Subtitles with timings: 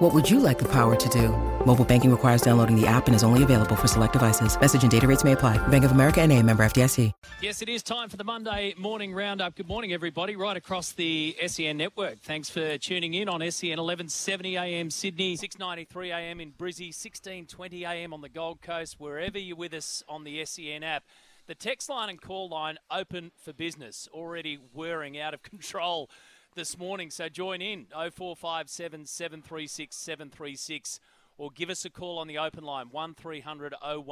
[0.00, 1.28] What would you like the power to do?
[1.66, 4.58] Mobile banking requires downloading the app and is only available for select devices.
[4.58, 5.58] Message and data rates may apply.
[5.68, 7.12] Bank of America and a member FDIC.
[7.42, 9.56] Yes, it is time for the Monday morning roundup.
[9.56, 12.18] Good morning, everybody, right across the SEN network.
[12.20, 18.14] Thanks for tuning in on SEN 1170 AM Sydney, 693 AM in Brizzy, 1620 AM
[18.14, 21.04] on the Gold Coast, wherever you're with us on the SEN app.
[21.46, 26.08] The text line and call line open for business, already whirring out of control
[26.54, 27.10] this morning.
[27.10, 31.00] So join in 0457 736 736
[31.38, 34.02] or give us a call on the open line 1300 01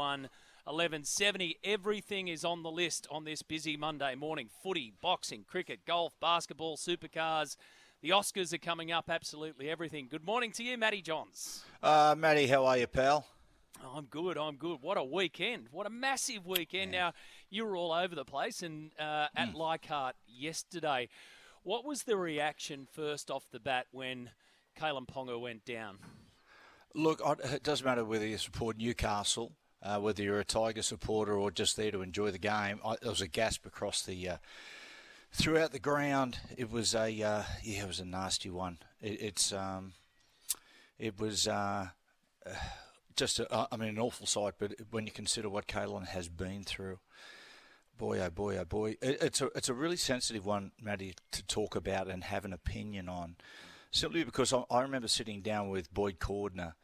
[0.64, 1.58] 1170.
[1.64, 6.76] Everything is on the list on this busy Monday morning footy, boxing, cricket, golf, basketball,
[6.76, 7.56] supercars.
[8.02, 10.06] The Oscars are coming up, absolutely everything.
[10.08, 11.64] Good morning to you, Matty Johns.
[11.82, 13.26] Uh, Matty, how are you, pal?
[13.94, 14.38] I'm good.
[14.38, 14.78] I'm good.
[14.82, 15.68] What a weekend!
[15.70, 16.92] What a massive weekend.
[16.92, 17.00] Yeah.
[17.00, 17.12] Now
[17.50, 19.54] you were all over the place and uh, at mm.
[19.54, 21.08] Leichhardt yesterday.
[21.68, 24.30] What was the reaction first off the bat when
[24.80, 25.98] Kalyn Ponga went down?
[26.94, 29.52] Look, it doesn't matter whether you support Newcastle,
[29.82, 32.80] uh, whether you're a Tiger supporter or just there to enjoy the game.
[32.82, 34.36] I, there was a gasp across the uh,
[35.30, 36.38] throughout the ground.
[36.56, 38.78] It was a uh, yeah, it was a nasty one.
[39.02, 39.92] It, it's um,
[40.98, 41.88] it was uh,
[43.14, 44.54] just a, I mean an awful sight.
[44.58, 47.00] But when you consider what Kalyn has been through,
[47.98, 51.42] boy oh boy oh boy, it, it's a it's a really sensitive one, Matty, to
[51.42, 53.36] talk about and have an opinion on.
[53.90, 56.74] Simply because I, I remember sitting down with Boyd Cordner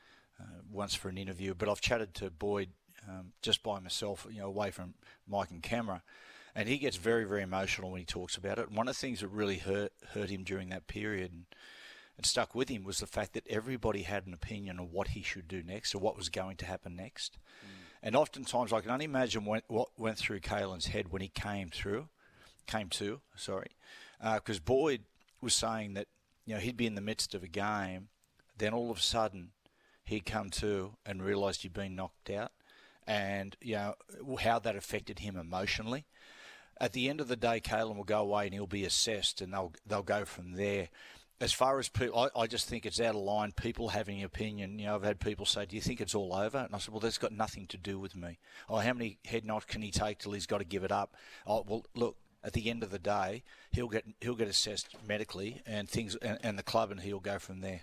[0.41, 2.70] uh, once for an interview, but I've chatted to Boyd
[3.09, 4.95] um, just by myself, you know, away from
[5.29, 6.03] mic and camera,
[6.55, 8.70] and he gets very, very emotional when he talks about it.
[8.70, 11.45] one of the things that really hurt hurt him during that period and,
[12.17, 15.23] and stuck with him was the fact that everybody had an opinion on what he
[15.23, 17.39] should do next or what was going to happen next.
[17.64, 17.73] Mm.
[18.05, 21.70] And oftentimes, I can only imagine what, what went through Kalyn's head when he came
[21.70, 22.11] through,
[22.67, 23.70] came to, sorry,
[24.20, 25.05] because uh, Boyd
[25.41, 26.07] was saying that
[26.45, 28.09] you know he'd be in the midst of a game,
[28.59, 29.53] then all of a sudden
[30.05, 32.53] he'd come to and realised he'd been knocked out,
[33.07, 33.95] and you know
[34.39, 36.05] how that affected him emotionally.
[36.79, 39.51] At the end of the day, Kalyn will go away and he'll be assessed, and
[39.51, 40.91] they'll they'll go from there.
[41.40, 43.52] As far as people, I, I just think it's out of line.
[43.52, 44.78] People having opinion.
[44.78, 46.92] You know, I've had people say, "Do you think it's all over?" And I said,
[46.92, 48.39] "Well, that's got nothing to do with me.
[48.68, 51.14] Oh, how many head knocks can he take till he's got to give it up?"
[51.46, 55.61] Oh, well, look, at the end of the day, he'll get he'll get assessed medically
[55.67, 57.83] and things, and, and the club, and he'll go from there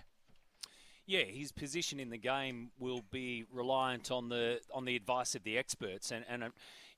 [1.06, 5.42] yeah, his position in the game will be reliant on the on the advice of
[5.42, 6.44] the experts, and and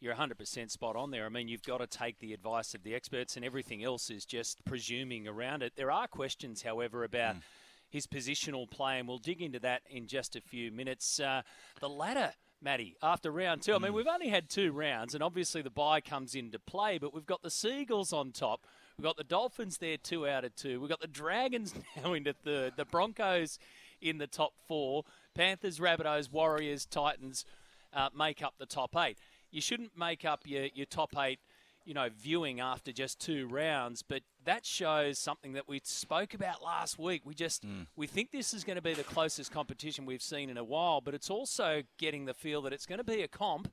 [0.04, 1.24] you're 100% spot on there.
[1.24, 4.24] I mean, you've got to take the advice of the experts, and everything else is
[4.24, 5.72] just presuming around it.
[5.76, 7.36] There are questions, however, about.
[7.36, 7.42] Mm.
[7.90, 11.20] His positional play, and we'll dig into that in just a few minutes.
[11.20, 11.42] Uh,
[11.78, 13.72] the ladder Matty, after round two.
[13.72, 13.94] I mean, mm.
[13.94, 17.42] we've only had two rounds, and obviously the bye comes into play, but we've got
[17.42, 18.64] the Seagulls on top.
[18.98, 20.80] We've got the Dolphins there, two out of two.
[20.80, 21.72] We've got the Dragons
[22.02, 22.72] now into third.
[22.76, 23.60] The Broncos
[24.00, 25.04] in the top four.
[25.34, 27.44] Panthers, Rabbitohs, Warriors, Titans
[27.92, 29.18] uh, make up the top eight.
[29.54, 31.38] You shouldn't make up your, your top eight,
[31.84, 36.60] you know, viewing after just two rounds, but that shows something that we spoke about
[36.60, 37.22] last week.
[37.24, 37.86] We just mm.
[37.94, 41.00] we think this is going to be the closest competition we've seen in a while,
[41.00, 43.72] but it's also getting the feel that it's going to be a comp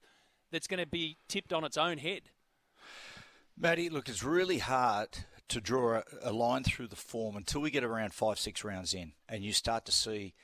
[0.52, 2.22] that's going to be tipped on its own head.
[3.58, 5.10] Matty, look, it's really hard
[5.48, 8.94] to draw a, a, line through the form until we get around five, six rounds
[8.94, 10.36] in, and you start to see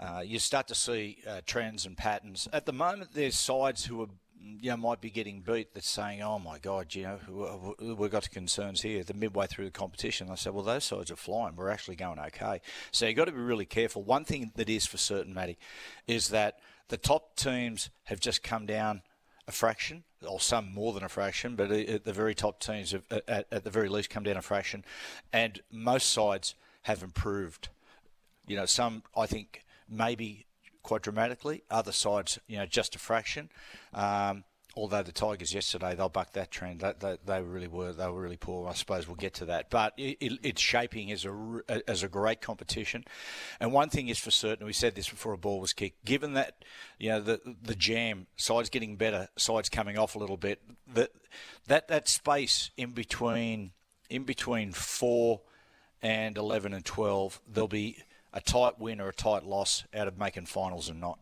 [0.00, 2.48] uh, you start to see uh, trends and patterns.
[2.54, 4.08] At the moment, there's sides who are
[4.42, 8.30] you know might be getting beat that's saying, "Oh my God, you know we've got
[8.30, 11.56] concerns here." The midway through the competition, I said, "Well, those sides are flying.
[11.56, 14.02] We're actually going okay." So you've got to be really careful.
[14.02, 15.58] One thing that is for certain, Matty,
[16.06, 16.58] is that
[16.88, 19.02] the top teams have just come down
[19.46, 22.92] a fraction, or some more than a fraction, but uh, at the very top teams
[22.92, 24.84] have, at, at the very least, come down a fraction,
[25.32, 27.68] and most sides have improved.
[28.46, 30.46] You know, some I think maybe
[30.82, 33.50] quite dramatically, other sides, you know, just a fraction.
[33.92, 34.44] Um,
[34.76, 36.80] although the Tigers yesterday they'll buck that trend.
[36.80, 38.68] They, they, they, really were they were really poor.
[38.68, 42.08] I suppose we'll get to that, but it, it, it's shaping as a as a
[42.08, 43.04] great competition.
[43.58, 46.04] And one thing is for certain, we said this before a ball was kicked.
[46.04, 46.64] Given that
[46.98, 50.60] you know the the jam sides getting better, sides coming off a little bit,
[50.94, 51.10] that
[51.66, 53.72] that that space in between
[54.08, 55.42] in between four
[56.02, 57.98] and eleven and twelve, there'll be
[58.32, 61.18] a tight win or a tight loss out of making finals and not.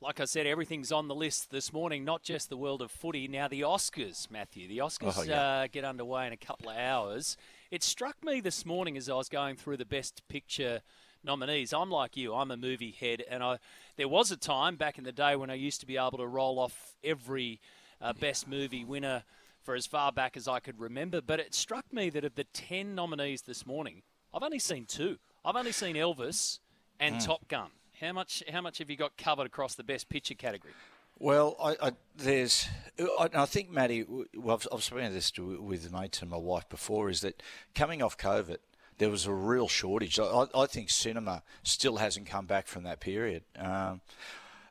[0.00, 3.26] like I said, everything's on the list this morning, not just the world of footy.
[3.26, 4.68] Now, the Oscars, Matthew.
[4.68, 5.40] The Oscars Oh, yeah.
[5.40, 7.38] uh, get underway in a couple of hours.
[7.70, 10.82] It struck me this morning as I was going through the Best Picture
[11.22, 11.72] nominees.
[11.72, 13.58] I'm like you, I'm a movie head, and I
[13.96, 16.26] there was a time back in the day when I used to be able to
[16.26, 17.60] roll off every
[18.00, 19.24] uh, Best Movie winner
[19.62, 21.22] for as far back as I could remember.
[21.22, 24.02] But it struck me that of the 10 nominees this morning,
[24.34, 25.16] I've only seen two.
[25.44, 26.58] I've only seen Elvis
[26.98, 27.68] and Top Gun.
[28.00, 28.42] How much?
[28.50, 30.72] How much have you got covered across the Best Picture category?
[31.18, 32.66] Well, I, I, there's,
[32.98, 34.04] I, I think, Matty,
[34.34, 37.40] well, I've, I've spoken this to, with mates and my wife before, is that
[37.72, 38.56] coming off COVID,
[38.98, 40.18] there was a real shortage.
[40.18, 43.44] I, I think cinema still hasn't come back from that period.
[43.56, 44.00] Um,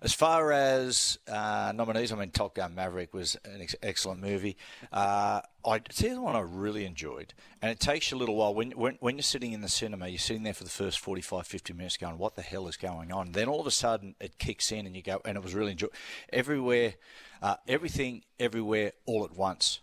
[0.04, 4.58] as far as uh, nominees, I mean, Top Gun Maverick was an ex- excellent movie.
[4.92, 8.72] Uh, I the one I really enjoyed, and it takes you a little while when,
[8.72, 11.74] when when you're sitting in the cinema, you're sitting there for the first 45, 50
[11.74, 14.74] minutes, going, "What the hell is going on?" Then all of a sudden, it kicks
[14.74, 15.88] in, and you go, and it was really enjoy
[16.34, 16.96] everywhere,
[17.42, 19.80] uh, everything, everywhere, all at once.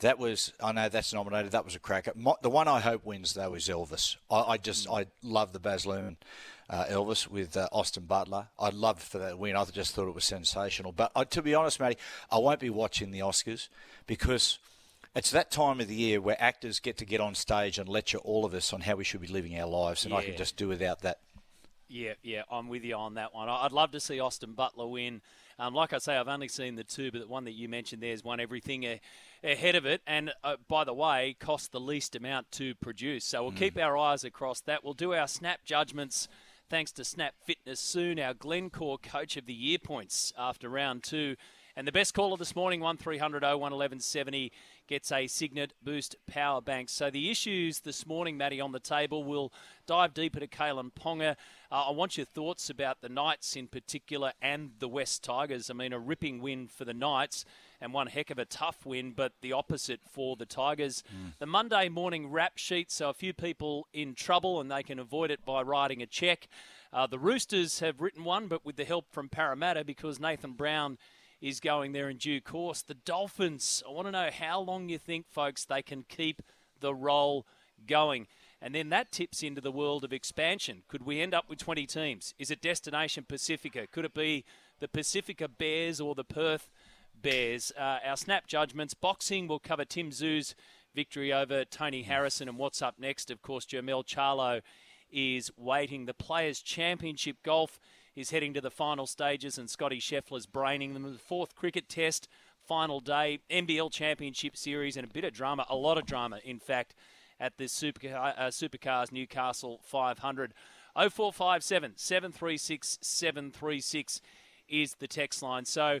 [0.00, 1.50] That was, I know that's nominated.
[1.50, 2.12] That was a cracker.
[2.14, 4.14] My, the one I hope wins though is Elvis.
[4.30, 6.16] I, I just, I love the Baz Luhrmann
[6.70, 8.48] uh, Elvis with uh, Austin Butler.
[8.58, 9.56] I'd love for that win.
[9.56, 10.92] I just thought it was sensational.
[10.92, 11.98] But uh, to be honest, Matty,
[12.30, 13.68] I won't be watching the Oscars
[14.06, 14.58] because
[15.14, 18.18] it's that time of the year where actors get to get on stage and lecture
[18.18, 20.56] all of us on how we should be living our lives, and I can just
[20.56, 21.18] do without that.
[21.88, 23.48] Yeah, yeah, I'm with you on that one.
[23.48, 25.22] I'd love to see Austin Butler win.
[25.58, 28.02] Um, like I say, I've only seen the two, but the one that you mentioned
[28.02, 29.00] there has won everything a-
[29.42, 30.02] ahead of it.
[30.06, 33.24] And uh, by the way, cost the least amount to produce.
[33.24, 34.84] So we'll keep our eyes across that.
[34.84, 36.28] We'll do our snap judgments
[36.70, 38.20] thanks to Snap Fitness soon.
[38.20, 41.36] Our Glencore Coach of the Year points after round two.
[41.76, 44.52] And the best caller this morning, 1300 01 1170,
[44.86, 46.88] gets a Cygnett Boost power bank.
[46.88, 49.52] So the issues this morning, Matty, on the table, we'll
[49.86, 51.36] dive deeper to Kalyn Ponga.
[51.70, 55.70] Uh, I want your thoughts about the Knights in particular and the West Tigers.
[55.70, 57.44] I mean, a ripping win for the Knights
[57.80, 61.02] and one heck of a tough win, but the opposite for the Tigers.
[61.38, 65.30] The Monday morning rap sheet, so a few people in trouble and they can avoid
[65.30, 66.48] it by writing a check.
[66.92, 70.98] Uh, the Roosters have written one, but with the help from Parramatta because Nathan Brown
[71.40, 72.82] is going there in due course.
[72.82, 76.42] The Dolphins, I want to know how long you think, folks, they can keep
[76.80, 77.46] the roll
[77.86, 78.26] going.
[78.60, 80.82] And then that tips into the world of expansion.
[80.88, 82.34] Could we end up with 20 teams?
[82.38, 83.86] Is it Destination Pacifica?
[83.86, 84.44] Could it be
[84.80, 86.68] the Pacifica Bears or the Perth
[87.22, 87.72] Bears?
[87.78, 88.94] Uh, our snap judgments.
[88.94, 90.54] Boxing will cover Tim Tszyu's
[90.94, 92.48] victory over Tony Harrison.
[92.48, 93.30] And what's up next?
[93.30, 94.62] Of course, Jermell Charlo
[95.10, 96.06] is waiting.
[96.06, 97.78] The Players' Championship Golf
[98.14, 101.04] is heading to the final stages, and Scotty Scheffler's braining them.
[101.04, 102.28] The fourth cricket test,
[102.66, 106.58] final day, NBL Championship Series, and a bit of drama, a lot of drama, in
[106.58, 106.94] fact,
[107.38, 110.52] at this Supercar, uh, Supercars Newcastle 500.
[110.96, 114.20] 0457 736 736
[114.68, 115.64] is the text line.
[115.64, 116.00] So,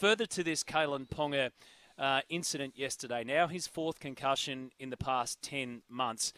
[0.00, 1.50] further to this Kalyn Ponga
[1.98, 6.32] uh, incident yesterday, now his fourth concussion in the past 10 months.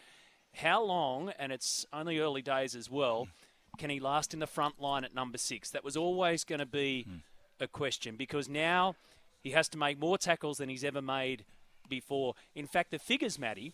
[0.55, 3.29] How long, and it's only early days as well,
[3.77, 5.69] can he last in the front line at number six?
[5.69, 7.07] That was always going to be
[7.61, 8.95] a question because now
[9.41, 11.45] he has to make more tackles than he's ever made
[11.89, 12.35] before.
[12.53, 13.71] In fact, the figures, Matty,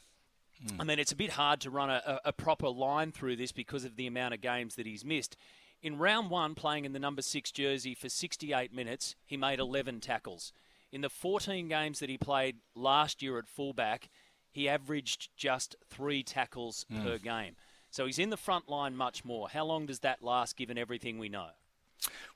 [0.80, 3.86] I mean, it's a bit hard to run a, a proper line through this because
[3.86, 5.36] of the amount of games that he's missed.
[5.82, 10.02] In round one, playing in the number six jersey for 68 minutes, he made 11
[10.02, 10.52] tackles.
[10.92, 14.10] In the 14 games that he played last year at fullback,
[14.52, 17.04] he averaged just three tackles hmm.
[17.04, 17.56] per game.
[17.92, 19.50] So he's in the front line much more.
[19.50, 21.50] How long does that last given everything we know?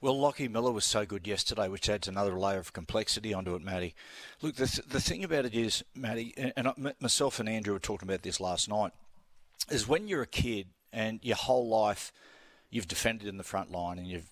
[0.02, 3.62] Well, Lockie Miller was so good yesterday, which adds another layer of complexity onto it,
[3.62, 3.96] Matty.
[4.42, 7.74] Look, the, th- the thing about it is, Matty, and and I- myself and Andrew
[7.74, 8.92] were talking about this last night,
[9.70, 12.12] is when you're a kid and your whole life
[12.74, 14.30] you've defended in the front line and you've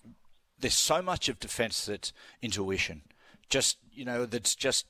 [0.62, 3.02] there's so much of defence that's intuition.
[3.48, 4.86] Just you know, that's just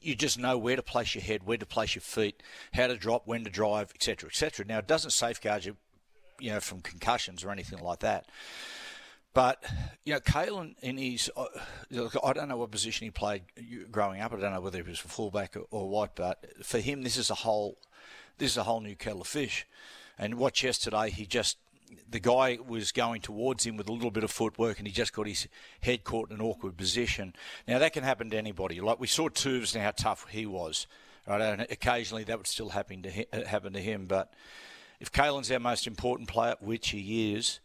[0.00, 2.42] you just know where to place your head, where to place your feet,
[2.72, 4.64] how to drop, when to drive, etc., etc.
[4.66, 5.76] Now, it doesn't safeguard you,
[6.40, 8.26] you know, from concussions or anything like that.
[9.32, 9.62] But
[10.04, 11.44] you know, Kalyn in his, uh,
[12.24, 13.42] I don't know what position he played
[13.90, 14.32] growing up.
[14.32, 16.16] I don't know whether he was a fullback or, or what.
[16.16, 17.76] But for him, this is a whole,
[18.38, 19.66] this is a whole new kettle of fish.
[20.18, 21.58] And watch yesterday, he just
[22.08, 25.12] the guy was going towards him with a little bit of footwork, and he just
[25.12, 25.48] got his
[25.80, 27.34] head caught in an awkward position.
[27.66, 28.80] Now that can happen to anybody.
[28.80, 30.86] Like we saw Tubes and how tough he was.
[31.26, 34.06] Right, and occasionally that would still happen to him, uh, happen to him.
[34.06, 34.32] But
[35.00, 37.58] if Kalyn's our most important player, which he is,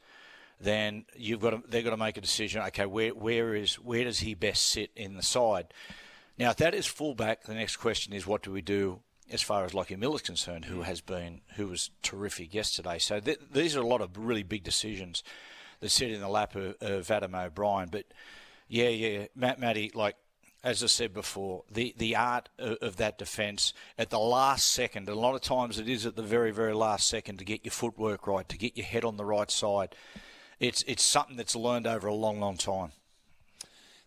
[0.60, 2.64] then you've got to, they've got to make a decision.
[2.64, 5.68] Okay, where where is where does he best sit in the side?
[6.40, 9.02] Now, if that is fullback, the next question is what do we do
[9.32, 10.84] as far as Lockie Miller's concerned, who mm.
[10.84, 13.00] has been who was terrific yesterday.
[13.00, 15.24] So th- these are a lot of really big decisions
[15.80, 17.90] that sit in the lap of, of Adam O'Brien.
[17.92, 18.06] But
[18.68, 20.16] yeah, yeah, Matt Matty, like
[20.64, 25.10] as I said before, the, the art of, of that defence at the last second,
[25.10, 27.72] a lot of times it is at the very, very last second to get your
[27.72, 29.96] footwork right, to get your head on the right side.
[30.60, 32.92] It's, it's something that's learned over a long, long time.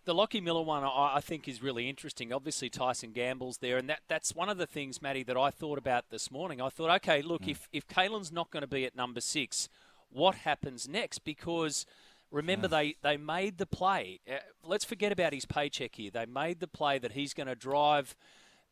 [0.04, 2.30] The Lockie Miller one, I think, is really interesting.
[2.30, 5.78] Obviously, Tyson Gamble's there, and that, that's one of the things, Matty, that I thought
[5.78, 6.60] about this morning.
[6.60, 7.52] I thought, okay, look, mm.
[7.52, 9.70] if, if Kalyn's not going to be at number six,
[10.10, 11.20] what happens next?
[11.20, 11.86] Because
[12.30, 12.72] remember, mm.
[12.72, 14.20] they, they made the play.
[14.30, 16.10] Uh, let's forget about his paycheck here.
[16.10, 18.14] They made the play that he's going to drive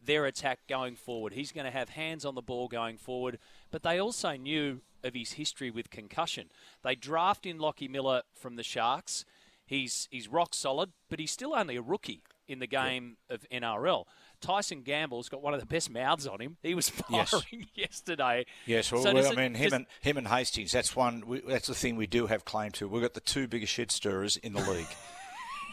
[0.04, 1.32] their attack going forward.
[1.32, 3.38] He's going to have hands on the ball going forward.
[3.70, 6.50] But they also knew of his history with concussion.
[6.84, 9.24] They draft in Lockie Miller from the Sharks.
[9.72, 14.04] He's he's rock solid, but he's still only a rookie in the game of NRL.
[14.42, 16.58] Tyson Gamble's got one of the best mouths on him.
[16.62, 17.64] He was firing yes.
[17.74, 18.44] yesterday.
[18.66, 20.72] Yes, well, so well I mean, him and him and Hastings.
[20.72, 21.24] That's one.
[21.26, 22.86] We, that's the thing we do have claim to.
[22.86, 24.86] We've got the two biggest shit stirrers in the league.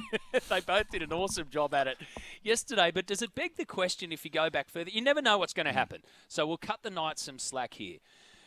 [0.47, 1.97] they both did an awesome job at it
[2.41, 2.91] yesterday.
[2.91, 4.91] But does it beg the question if you go back further?
[4.91, 5.75] You never know what's going to mm.
[5.75, 6.03] happen.
[6.29, 7.97] So we'll cut the Knights some slack here.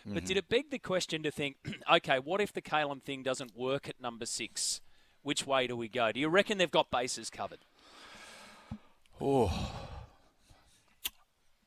[0.06, 0.26] But mm-hmm.
[0.26, 1.56] did it beg the question to think,
[1.92, 4.80] okay, what if the Kalyn thing doesn't work at number six?
[5.22, 6.10] Which way do we go?
[6.12, 7.60] Do you reckon they've got bases covered?
[9.20, 9.70] Oh,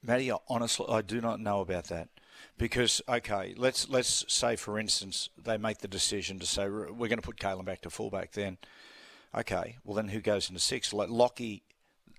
[0.04, 2.10] Matty, honestly, I do not know about that
[2.58, 7.18] because okay, let's let's say for instance they make the decision to say we're going
[7.18, 8.34] to put Kalyn back to fullback.
[8.34, 8.58] Then,
[9.34, 10.94] okay, well then who goes into six?
[10.94, 11.64] Like Lockie,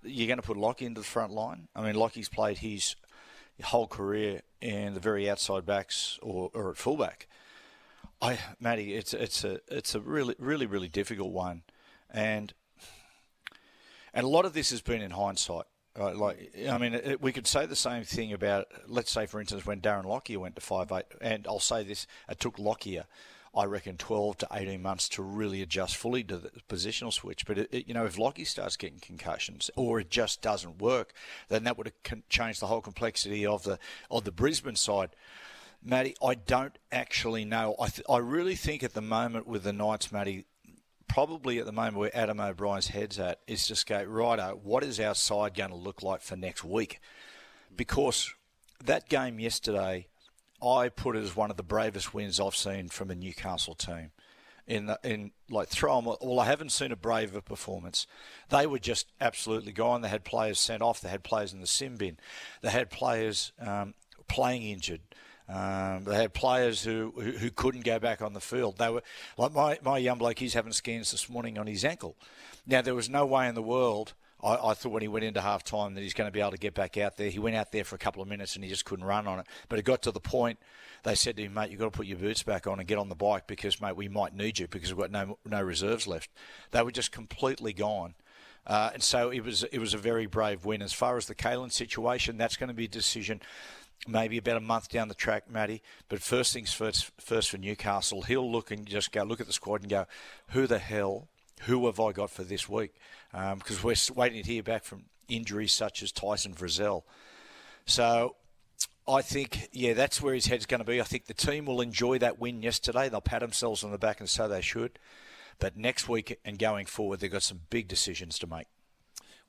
[0.03, 1.69] you're going to put Lockie into the front line.
[1.77, 2.97] I mean, Lockie's played his
[3.63, 7.29] whole career in the very outside backs or, or at fullback.
[8.21, 11.63] I, Matty, it's it's a it's a really really really difficult one,
[12.11, 12.55] and
[14.15, 15.67] and a lot of this has been in hindsight.
[15.99, 16.15] Right?
[16.15, 19.65] Like, I mean, it, we could say the same thing about, let's say, for instance,
[19.65, 23.05] when Darren Lockyer went to five eight, and I'll say this: it took Lockyer,
[23.55, 27.47] I reckon, twelve to eighteen months to really adjust fully to the positional switch.
[27.47, 31.15] But it, it, you know, if Lockyer starts getting concussions or it just doesn't work,
[31.49, 33.79] then that would have changed the whole complexity of the
[34.11, 35.17] of the Brisbane side.
[35.87, 37.77] Matty, I don't actually know.
[37.81, 40.45] I, th- I really think at the moment with the Knights, Matty,
[41.09, 44.99] probably at the moment where Adam O'Brien's head's at is just go, righto, what is
[44.99, 47.01] our side going to look like for next week?
[47.75, 48.35] Because
[48.85, 50.09] that game yesterday,
[50.61, 54.11] I put it as one of the bravest wins I've seen from a Newcastle team.
[54.67, 58.09] In, the, in like throw them, well, I haven't seen a braver performance.
[58.49, 60.01] They were just absolutely gone.
[60.01, 61.01] They had players sent off.
[61.01, 62.17] They had players in the sin bin.
[62.63, 63.95] They had players um,
[64.27, 65.03] playing injured.
[65.49, 68.79] Um, they had players who, who, who couldn't go back on the field.
[68.79, 69.03] They were
[69.39, 70.39] like my my young bloke.
[70.39, 72.17] He's having scans this morning on his ankle.
[72.67, 74.15] Now there was no way in the world.
[74.43, 76.51] I, I thought when he went into half time that he's going to be able
[76.51, 77.31] to get back out there.
[77.31, 79.39] He went out there for a couple of minutes and he just couldn't run on
[79.39, 79.47] it.
[79.69, 80.59] But it got to the point
[81.05, 82.99] they said to him, mate, you've got to put your boots back on and get
[82.99, 86.09] on the bike because, mate, we might need you because we've got no no reserves
[86.09, 86.31] left.
[86.73, 88.15] They were just completely gone.
[88.67, 90.83] Uh, and so it was it was a very brave win.
[90.83, 93.41] As far as the Kalyn situation, that's going to be a decision
[94.07, 95.83] maybe about a month down the track, Matty.
[96.09, 99.53] But first things first, first for Newcastle, he'll look and just go look at the
[99.53, 100.07] squad and go,
[100.49, 101.29] who the hell,
[101.63, 102.95] who have I got for this week?
[103.33, 107.03] Because um, we're waiting to hear back from injuries such as Tyson Frizell.
[107.87, 108.37] So
[109.09, 111.01] I think, yeah, that's where his head's going to be.
[111.01, 113.09] I think the team will enjoy that win yesterday.
[113.09, 114.99] They'll pat themselves on the back and say they should.
[115.59, 118.67] But next week and going forward, they've got some big decisions to make.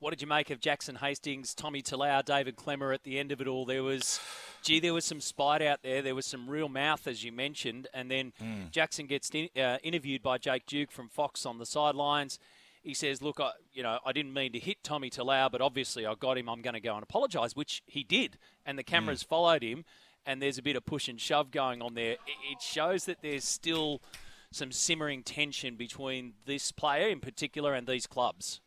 [0.00, 3.40] What did you make of Jackson Hastings, Tommy Talau, David Klemmer at the end of
[3.40, 3.64] it all?
[3.64, 4.20] There was,
[4.62, 6.02] gee, there was some spite out there.
[6.02, 7.88] There was some real mouth, as you mentioned.
[7.92, 8.70] And then mm.
[8.70, 12.38] Jackson gets in, uh, interviewed by Jake Duke from Fox on the sidelines.
[12.80, 16.06] He says, "Look, I, you know, I didn't mean to hit Tommy Talau, but obviously
[16.06, 16.48] I got him.
[16.48, 19.28] I'm going to go and apologise," which he did, and the cameras mm.
[19.28, 19.84] followed him.
[20.24, 22.12] And there's a bit of push and shove going on there.
[22.52, 24.00] It shows that there's still
[24.52, 28.60] some simmering tension between this player in particular and these clubs.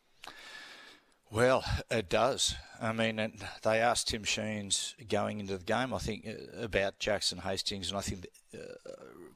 [1.32, 2.56] Well, it does.
[2.78, 3.16] I mean,
[3.62, 7.96] they asked Tim Sheens going into the game, I think, uh, about Jackson Hastings, and
[7.96, 8.74] I think, uh,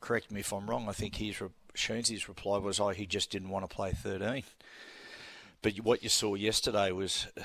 [0.02, 1.40] correct me if I'm wrong, I think his
[1.74, 4.44] Sheens' reply was, "Oh, he just didn't want to play 13."
[5.62, 7.44] But what you saw yesterday was uh,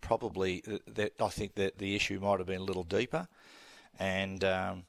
[0.00, 3.26] probably uh, that I think that the issue might have been a little deeper,
[3.98, 4.44] and.
[4.44, 4.84] Um,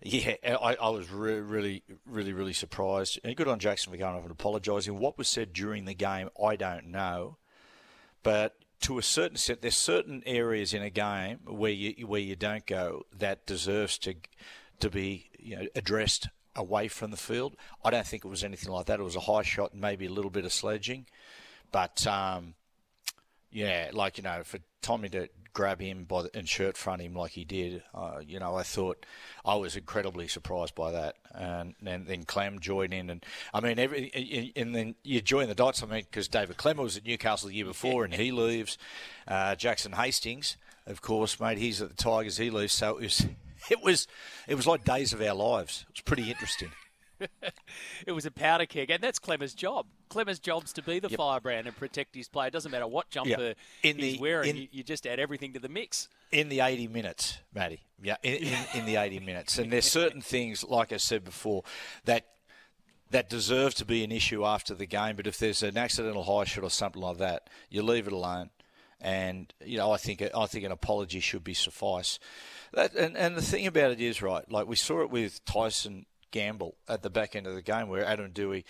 [0.00, 3.18] yeah, I, I was re- really, really, really surprised.
[3.24, 4.96] And good on Jackson for going off and apologising.
[4.96, 7.38] What was said during the game, I don't know.
[8.28, 12.36] But to a certain extent, there's certain areas in a game where you where you
[12.36, 14.16] don't go that deserves to
[14.80, 17.56] to be you know addressed away from the field.
[17.82, 19.00] I don't think it was anything like that.
[19.00, 21.06] It was a high shot and maybe a little bit of sledging,
[21.72, 22.52] but um,
[23.50, 27.14] yeah, like you know, for Tommy to grab him by the, and shirt front him
[27.14, 29.04] like he did, uh, you know, I thought
[29.44, 31.16] I was incredibly surprised by that.
[31.34, 35.54] And, and then Clem joined in, and I mean, every and then you join the
[35.54, 35.82] dots.
[35.82, 38.78] I mean, because David Clem was at Newcastle the year before, and he leaves.
[39.26, 40.56] Uh, Jackson Hastings,
[40.86, 42.38] of course, mate, he's at the Tigers.
[42.38, 43.26] He leaves, so it was
[43.70, 44.06] it was
[44.46, 45.84] it was like days of our lives.
[45.88, 46.70] It was pretty interesting.
[48.06, 49.86] it was a powder keg, and that's Klemmer's job.
[50.08, 51.18] Klemmer's job's to be the yep.
[51.18, 52.48] firebrand and protect his player.
[52.48, 53.56] It doesn't matter what jumper yep.
[53.82, 56.08] in he's the, wearing, in, you, you, just add everything to the mix.
[56.32, 57.80] In the 80 minutes, Matty.
[58.02, 59.58] Yeah, in, in, in the 80 minutes.
[59.58, 61.64] And there's certain things, like I said before,
[62.04, 62.26] that
[63.10, 65.16] that deserve to be an issue after the game.
[65.16, 68.50] But if there's an accidental high shot or something like that, you leave it alone.
[69.00, 72.18] And you know, I think I think an apology should be suffice.
[72.72, 74.50] That, and and the thing about it is right.
[74.50, 78.04] Like we saw it with Tyson gamble at the back end of the game where
[78.04, 78.64] Adam Doueihi,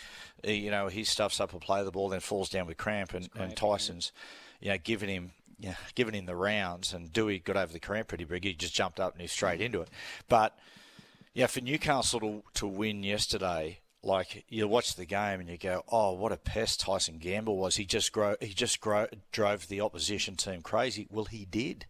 [0.44, 3.14] you know, he stuffs up a play of the ball, then falls down with cramp,
[3.14, 4.12] and, and Tyson's,
[4.60, 5.32] you know, giving him.
[5.60, 8.44] Yeah, giving him the rounds, and Dewey got over the cramp pretty big.
[8.44, 9.88] He just jumped up and he's straight into it.
[10.28, 10.56] But
[11.34, 15.82] yeah, for Newcastle to, to win yesterday, like you watch the game and you go,
[15.90, 17.76] "Oh, what a pest Tyson Gamble was!
[17.76, 21.86] He just grow, he just grow, drove the opposition team crazy." Well, he did.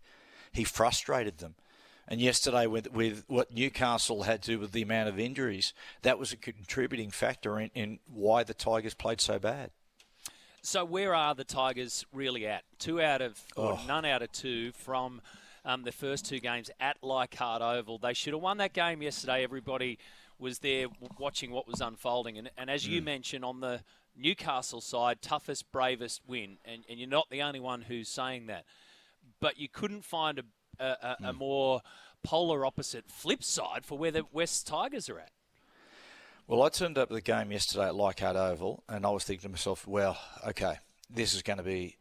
[0.53, 1.55] He frustrated them.
[2.11, 6.19] And yesterday, with with what Newcastle had to do with the amount of injuries, that
[6.19, 9.71] was a contributing factor in, in why the Tigers played so bad.
[10.63, 12.65] So where are the Tigers really at?
[12.79, 13.81] Two out of or oh.
[13.87, 15.21] none out of two from
[15.67, 17.99] um, the first two games at Leichhardt Oval.
[17.99, 19.45] They should have won that game yesterday.
[19.45, 19.99] Everybody
[20.39, 20.87] was there
[21.19, 22.91] watching what was unfolding, and, and as mm.
[22.91, 23.83] you mentioned on the
[24.17, 28.65] Newcastle side, toughest, bravest win, and, and you're not the only one who's saying that.
[29.41, 30.43] But you couldn't find a
[30.79, 31.29] a, a, mm.
[31.31, 31.83] a more
[32.23, 35.31] polar opposite flip side for where the West Tigers are at.
[36.47, 39.49] Well, I turned up the game yesterday at Leichhardt Oval, and I was thinking to
[39.51, 40.79] myself, well, okay,
[41.11, 41.97] this is going to be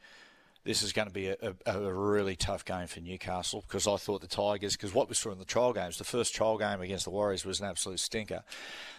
[0.67, 3.95] this is going to be a, a, a, really tough game for Newcastle because I
[3.95, 6.81] thought the Tigers, because what we saw in the trial games, the first trial game
[6.81, 8.43] against the Warriors was an absolute stinker.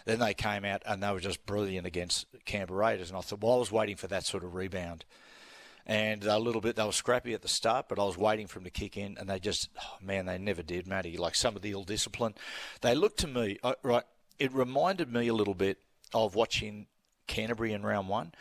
[0.05, 3.41] Then they came out and they were just brilliant against Canberra Raiders, and I thought,
[3.41, 5.05] well, I was waiting for that sort of rebound
[5.89, 8.59] and a little bit they were scrappy at the start, but I was waiting for
[8.59, 11.17] them to kick in, and they just, oh, man, they never did, Matty.
[11.17, 12.35] Like some of the ill discipline,
[12.81, 14.03] they looked to me uh, right.
[14.37, 15.79] It reminded me a little bit
[16.13, 16.85] of watching
[17.25, 18.33] Canterbury in round one.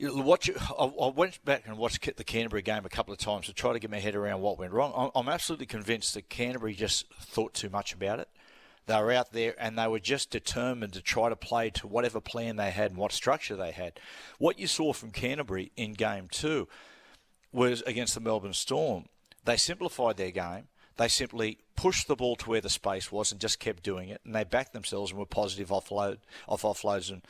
[0.00, 3.72] Watch, I went back and watched the Canterbury game a couple of times to try
[3.72, 5.10] to get my head around what went wrong.
[5.14, 8.28] I'm absolutely convinced that Canterbury just thought too much about it.
[8.90, 12.20] They were out there and they were just determined to try to play to whatever
[12.20, 14.00] plan they had and what structure they had.
[14.38, 16.66] What you saw from Canterbury in game two
[17.52, 19.04] was against the Melbourne Storm.
[19.44, 20.69] They simplified their game.
[21.00, 24.20] They simply pushed the ball to where the space was and just kept doing it.
[24.22, 27.22] And they backed themselves and were positive offload, off offloads and,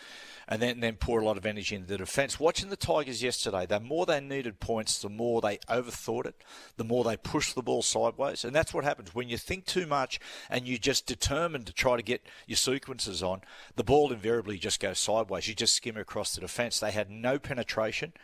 [0.48, 2.40] and then, then pour a lot of energy into the defence.
[2.40, 6.42] Watching the Tigers yesterday, the more they needed points, the more they overthought it,
[6.78, 8.44] the more they pushed the ball sideways.
[8.44, 9.14] And that's what happens.
[9.14, 13.22] When you think too much and you're just determined to try to get your sequences
[13.22, 13.42] on,
[13.76, 15.46] the ball invariably just goes sideways.
[15.46, 16.80] You just skim across the defence.
[16.80, 18.14] They had no penetration.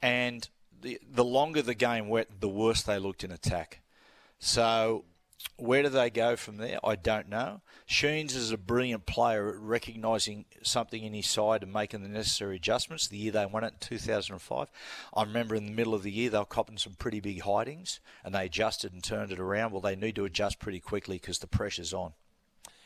[0.00, 0.48] And
[0.80, 3.80] the, the longer the game went, the worse they looked in attack.
[4.38, 5.04] So
[5.56, 6.78] where do they go from there?
[6.84, 7.60] I don't know.
[7.86, 12.56] Sheens is a brilliant player at recognising something in his side and making the necessary
[12.56, 13.08] adjustments.
[13.08, 14.68] The year they won it in 2005,
[15.14, 18.00] I remember in the middle of the year they were copping some pretty big hidings
[18.24, 19.72] and they adjusted and turned it around.
[19.72, 22.12] Well, they need to adjust pretty quickly because the pressure's on.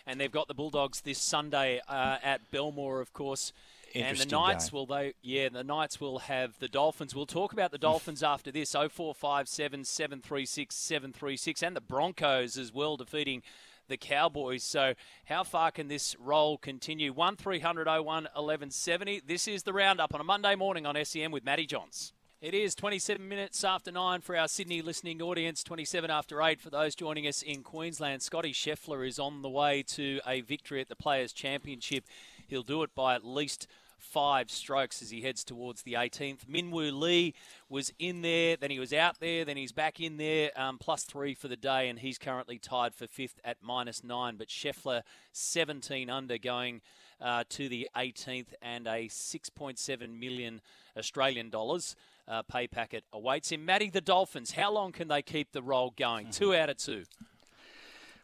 [0.06, 3.52] And they've got the Bulldogs this Sunday uh, at Belmore, of course
[3.94, 4.78] and the Knights game.
[4.78, 7.14] will they yeah the Knights will have the Dolphins.
[7.14, 8.74] We'll talk about the Dolphins after this.
[8.74, 12.96] Oh four five seven seven three six seven three six and the Broncos as well
[12.96, 13.42] defeating
[13.88, 14.62] the Cowboys.
[14.62, 14.94] So
[15.26, 17.12] how far can this roll continue?
[17.12, 19.22] One 01 1170.
[19.26, 22.12] This is the roundup on a Monday morning on SEN with Matty Johns.
[22.42, 26.70] It is 27 minutes after 9 for our Sydney listening audience, 27 after 8 for
[26.70, 28.20] those joining us in Queensland.
[28.20, 32.04] Scotty Scheffler is on the way to a victory at the Players' Championship.
[32.48, 33.68] He'll do it by at least
[34.02, 36.44] five strokes as he heads towards the 18th.
[36.50, 37.34] Minwoo Lee
[37.68, 41.04] was in there, then he was out there, then he's back in there, um, plus
[41.04, 44.36] three for the day, and he's currently tied for fifth at minus nine.
[44.36, 46.82] But Scheffler, 17 under, going
[47.20, 50.60] uh, to the 18th, and a 6.7 million
[50.96, 51.96] Australian dollars.
[52.28, 53.64] Uh, pay packet awaits him.
[53.64, 56.26] Matty, the Dolphins, how long can they keep the roll going?
[56.26, 56.44] Mm-hmm.
[56.44, 57.04] Two out of two.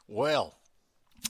[0.06, 0.57] Well,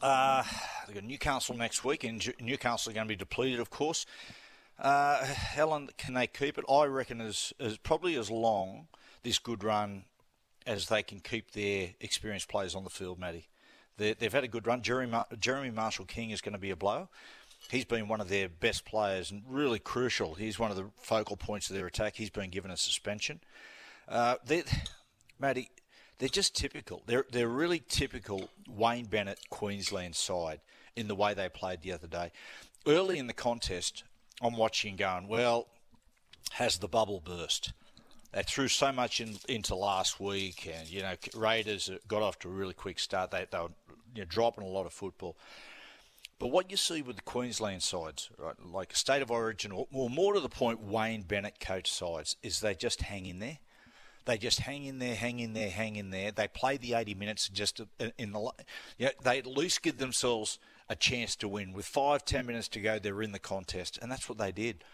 [0.03, 0.42] uh,
[0.87, 4.07] they've got Newcastle next week, and Newcastle are going to be depleted, of course.
[4.79, 5.27] Uh,
[5.96, 6.64] can they keep it?
[6.70, 8.88] I reckon as, probably as long
[9.22, 10.05] this good run
[10.66, 13.48] as they can keep their experienced players on the field, Matty.
[13.96, 14.83] they have had a good run.
[14.83, 17.09] Jeremy, Jeremy Marshall King is going to be a blow.
[17.70, 20.35] He's been one of their best players and really crucial.
[20.35, 22.14] He's one of the focal points of their attack.
[22.14, 23.40] He's been given a suspension.
[24.07, 24.37] Uh,
[26.18, 27.02] they're just typical.
[27.07, 30.61] They're they're really typical Wayne Bennett Queensland side
[30.96, 32.33] in the way they played the other day.
[32.87, 34.04] Early in the contest,
[34.40, 35.68] I'm watching going, well,
[36.52, 37.72] has the bubble burst?
[38.33, 42.48] They threw so much in, into last week, and you know Raiders got off to
[42.48, 43.31] a really quick start.
[43.31, 43.70] They, they were
[44.14, 45.37] you know, dropping a lot of football.
[46.38, 50.09] But what you see with the Queensland sides, right, like State of Origin, or, or
[50.09, 53.59] more to the point, Wayne Bennett coach sides, is they just hang in there.
[54.24, 56.31] They just hang in there, hang in there, hang in there.
[56.31, 57.81] They play the 80 minutes just
[58.18, 58.50] in the.
[58.98, 61.72] You know, they at least give themselves a chance to win.
[61.72, 64.85] With five, ten minutes to go, they're in the contest, and that's what they did.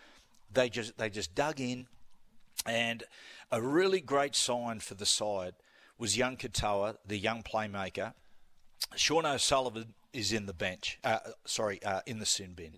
[0.53, 1.87] They just they just dug in,
[2.67, 3.05] and
[3.51, 5.55] a really great sign for the side
[5.99, 8.15] was young Katoa, the young playmaker.
[8.97, 10.99] Sean O'Sullivan is in the bench.
[11.05, 12.73] Uh, sorry, uh, in the sin bin.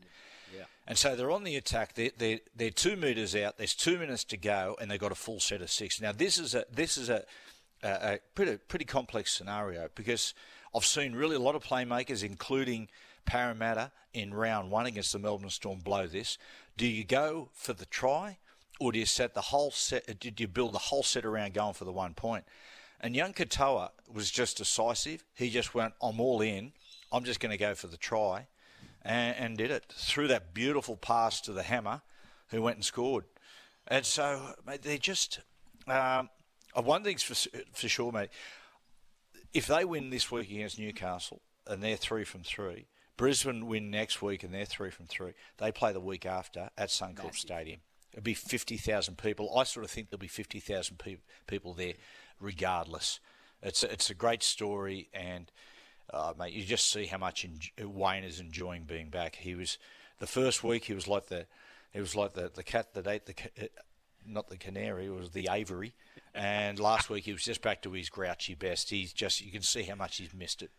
[0.88, 1.94] And so they're on the attack.
[1.94, 3.58] They're, they're, they're two metres out.
[3.58, 6.00] There's two minutes to go, and they've got a full set of six.
[6.00, 7.24] Now this is a this is a,
[7.82, 10.32] a, a pretty pretty complex scenario because
[10.74, 12.88] I've seen really a lot of playmakers, including
[13.24, 16.38] Parramatta in round one against the Melbourne Storm, blow this.
[16.76, 18.38] Do you go for the try,
[18.78, 20.08] or do you set the whole set?
[20.08, 22.44] Uh, Did you build the whole set around going for the one point?
[23.00, 25.24] And young Katoa was just decisive.
[25.34, 26.72] He just went, I'm all in.
[27.12, 28.46] I'm just going to go for the try
[29.06, 32.02] and, and did it through that beautiful pass to the hammer,
[32.48, 33.24] who went and scored.
[33.86, 35.40] And so mate, they just
[35.86, 36.28] um,
[36.76, 37.34] uh, one thing's for
[37.72, 38.30] for sure, mate.
[39.52, 44.20] If they win this week against Newcastle and they're three from three, Brisbane win next
[44.20, 45.32] week and they're three from three.
[45.58, 47.80] They play the week after at Suncorp Stadium.
[48.12, 49.56] It'll be fifty thousand people.
[49.56, 51.94] I sort of think there'll be fifty thousand pe- people there,
[52.40, 53.20] regardless.
[53.62, 55.50] It's a, it's a great story and
[56.12, 57.46] uh, mate, you just see how much
[57.82, 59.36] Wayne is enjoying being back.
[59.36, 59.78] He was
[60.18, 60.84] the first week.
[60.84, 61.46] He was like the
[61.92, 63.66] he was like the, the cat that ate the uh,
[64.26, 65.06] not the canary.
[65.06, 65.94] It was the aviary.
[66.34, 68.90] And last week he was just back to his grouchy best.
[68.90, 70.70] He's just you can see how much he's missed it.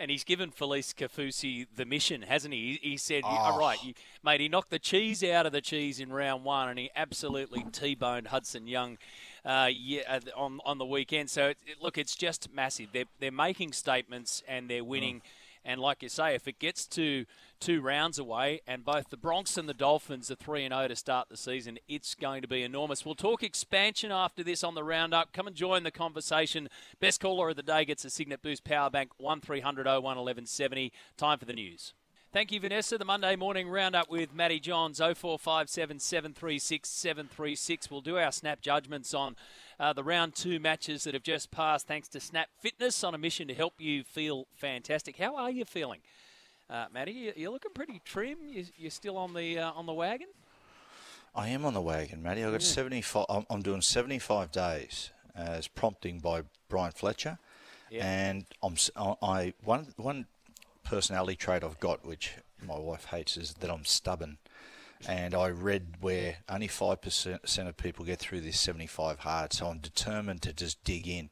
[0.00, 2.78] And he's given Felice Kaufusi the mission, hasn't he?
[2.80, 3.28] He, said, oh.
[3.28, 6.68] "All right, you, mate." He knocked the cheese out of the cheese in round one,
[6.68, 8.98] and he absolutely t-boned Hudson Young
[9.44, 11.30] uh, yeah, on on the weekend.
[11.30, 12.88] So it, it, look, it's just massive.
[12.92, 15.16] They're they're making statements and they're winning.
[15.16, 15.22] Mm.
[15.64, 17.26] And like you say, if it gets to
[17.60, 20.88] two rounds away, and both the Bronx and the Dolphins are three and zero oh
[20.88, 23.04] to start the season, it's going to be enormous.
[23.04, 25.32] We'll talk expansion after this on the roundup.
[25.32, 26.68] Come and join the conversation.
[27.00, 30.92] Best caller of the day gets a Cygnett Boost Power Bank one 01 1170.
[31.16, 31.94] Time for the news.
[32.30, 32.98] Thank you, Vanessa.
[32.98, 37.90] The Monday morning roundup with Matty Johns, 0457 736 736.
[37.90, 39.34] We'll do our snap judgments on
[39.80, 43.18] uh, the round two matches that have just passed, thanks to Snap Fitness on a
[43.18, 45.16] mission to help you feel fantastic.
[45.16, 46.00] How are you feeling,
[46.68, 47.32] uh, Matty?
[47.36, 48.38] You're looking pretty trim.
[48.76, 50.28] You're still on the uh, on the wagon.
[51.34, 52.42] I am on the wagon, Matty.
[52.42, 52.68] I've got yeah.
[52.68, 53.46] 75.
[53.48, 57.38] I'm doing 75 days as prompting by Bryan Fletcher,
[57.90, 58.04] yep.
[58.04, 60.26] and I'm I one one
[60.82, 62.34] personality trait I've got, which
[62.66, 64.38] my wife hates, is that I'm stubborn.
[65.06, 69.52] And I read where only 5% of people get through this 75 hard.
[69.52, 71.30] So I'm determined to just dig in,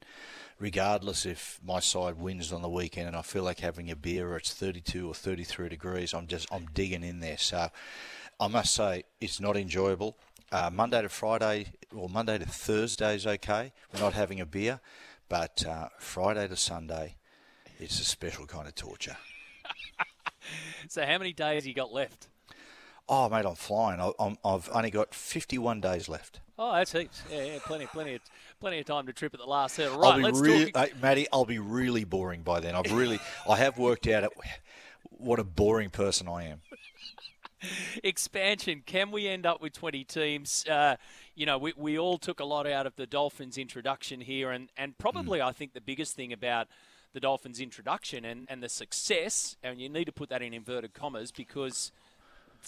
[0.59, 4.29] regardless if my side wins on the weekend and I feel like having a beer
[4.29, 6.15] or it's 32 or 33 degrees.
[6.15, 7.39] I'm just, I'm digging in there.
[7.39, 7.69] So
[8.39, 10.17] I must say, it's not enjoyable.
[10.53, 13.73] Uh, Monday to Friday, or Monday to Thursday is okay.
[13.93, 14.81] We're not having a beer.
[15.29, 17.17] But uh, Friday to Sunday,
[17.79, 19.17] it's a special kind of torture.
[20.89, 22.29] so how many days you got left?
[23.09, 24.01] Oh, mate, I'm flying.
[24.01, 26.41] I, have only got 51 days left.
[26.59, 27.23] Oh, that's heaps.
[27.31, 28.21] Yeah, yeah, plenty, plenty, of,
[28.61, 30.01] plenty of time to trip at the last hurdle.
[30.01, 30.89] Right, let's really, talk.
[30.89, 32.75] Hey, Matty, I'll be really boring by then.
[32.75, 34.33] I've really, I have worked out
[35.11, 36.61] what a boring person I am.
[38.05, 38.83] Expansion.
[38.85, 40.67] Can we end up with 20 teams?
[40.67, 40.97] Uh,
[41.35, 44.71] you know, we, we all took a lot out of the Dolphins' introduction here, and,
[44.77, 45.45] and probably mm.
[45.45, 46.69] I think the biggest thing about–
[47.17, 50.93] the Dolphins' introduction and, and the success, and you need to put that in inverted
[50.93, 51.91] commas because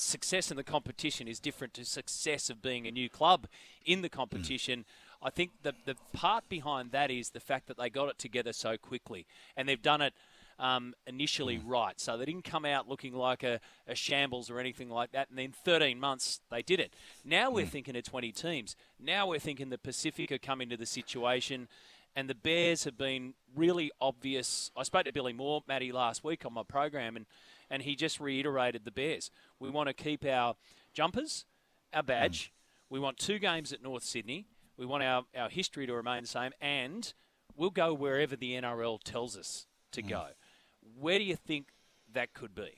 [0.01, 3.47] success in the competition is different to success of being a new club
[3.85, 4.81] in the competition.
[4.81, 4.85] Mm.
[5.27, 8.53] I think the the part behind that is the fact that they got it together
[8.53, 10.15] so quickly, and they've done it
[10.59, 11.63] um, initially mm.
[11.67, 12.01] right.
[12.01, 15.29] So they didn't come out looking like a, a, shambles or anything like that.
[15.31, 16.95] And then 13 months they did it.
[17.25, 17.71] Now we're mm.
[17.71, 18.77] thinking of 20 teams.
[18.99, 21.69] Now we're thinking the Pacific are coming to the situation
[22.17, 24.73] and the Bears have been really obvious.
[24.77, 27.27] I spoke to Billy Moore, Matty, last week on my program, and,
[27.71, 29.31] and he just reiterated the Bears.
[29.59, 30.57] We want to keep our
[30.95, 31.45] jumpers,
[31.93, 32.47] our badge.
[32.47, 32.51] Mm.
[32.91, 34.47] We want two games at North Sydney.
[34.77, 37.13] We want our, our history to remain the same, and
[37.57, 40.09] we'll go wherever the NRL tells us to mm.
[40.09, 40.27] go.
[40.99, 41.69] Where do you think
[42.13, 42.71] that could be?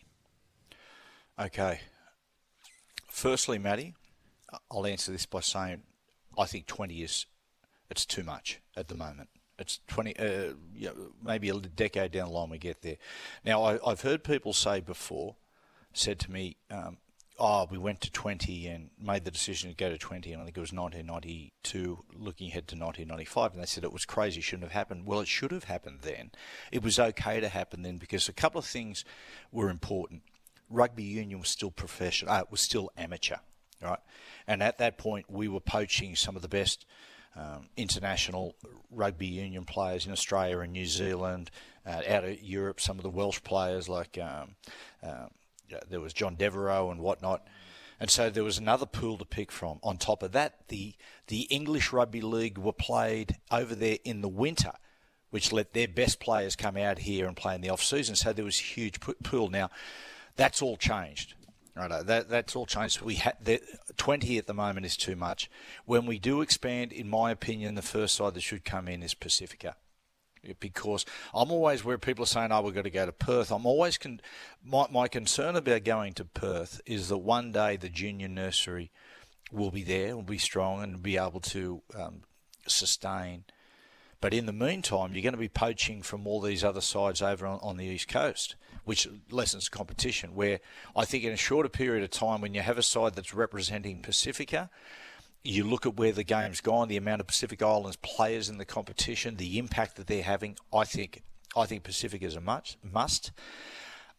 [1.38, 1.80] Okay.
[3.08, 3.94] Firstly, Matty,
[4.70, 5.82] I'll answer this by saying
[6.38, 7.26] I think 20 is
[7.90, 9.28] It's too much at the moment.
[9.60, 10.24] It's 20, uh,
[10.74, 12.96] you know, maybe a decade down the line we get there.
[13.44, 15.36] Now, I, have heard people say before,
[15.92, 16.96] said to me, um,
[17.38, 20.44] oh, we went to 20 and made the decision to go to 20, and I
[20.44, 24.64] think it was 1992, looking ahead to 1995, and they said it was crazy, shouldn't
[24.64, 25.06] have happened.
[25.06, 26.30] Well, it should have happened then.
[26.70, 29.04] It was okay to happen then because a couple of things
[29.52, 30.22] were important.
[30.68, 33.36] Rugby union was still professional, uh, was still amateur,
[33.82, 33.98] right?
[34.46, 36.86] And at that point, we were poaching some of the best
[37.36, 38.54] um, international
[38.90, 41.50] rugby union players in Australia and New Zealand,
[41.86, 44.18] uh, out of Europe, some of the Welsh players like.
[44.18, 44.56] Um,
[45.02, 45.26] uh,
[45.88, 47.46] there was John Devereux and whatnot.
[48.00, 49.78] And so there was another pool to pick from.
[49.82, 50.94] On top of that, the
[51.26, 54.72] the English Rugby League were played over there in the winter,
[55.28, 58.16] which let their best players come out here and play in the off season.
[58.16, 59.50] So there was a huge pool.
[59.50, 59.70] Now,
[60.36, 61.34] that's all changed.
[61.76, 63.00] Right, that that's all changed.
[63.00, 63.60] We had
[63.96, 65.48] twenty at the moment is too much.
[65.84, 69.14] When we do expand, in my opinion, the first side that should come in is
[69.14, 69.76] Pacifica
[70.58, 71.04] because
[71.34, 73.98] I'm always where people are saying, "Oh, we've got to go to Perth." I'm always
[73.98, 74.20] con-
[74.64, 78.90] my my concern about going to Perth is that one day the junior nursery
[79.52, 82.22] will be there, will be strong, and be able to um,
[82.66, 83.44] sustain.
[84.20, 87.46] But in the meantime, you're going to be poaching from all these other sides over
[87.46, 88.54] on, on the east coast,
[88.84, 90.34] which lessens competition.
[90.34, 90.60] Where
[90.94, 94.02] I think in a shorter period of time, when you have a side that's representing
[94.02, 94.68] Pacifica,
[95.42, 98.66] you look at where the game's gone, the amount of Pacific Islands players in the
[98.66, 100.56] competition, the impact that they're having.
[100.72, 101.22] I think
[101.56, 103.32] I think Pacific is a much must.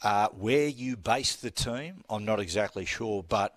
[0.02, 3.54] Uh, where you base the team, I'm not exactly sure, but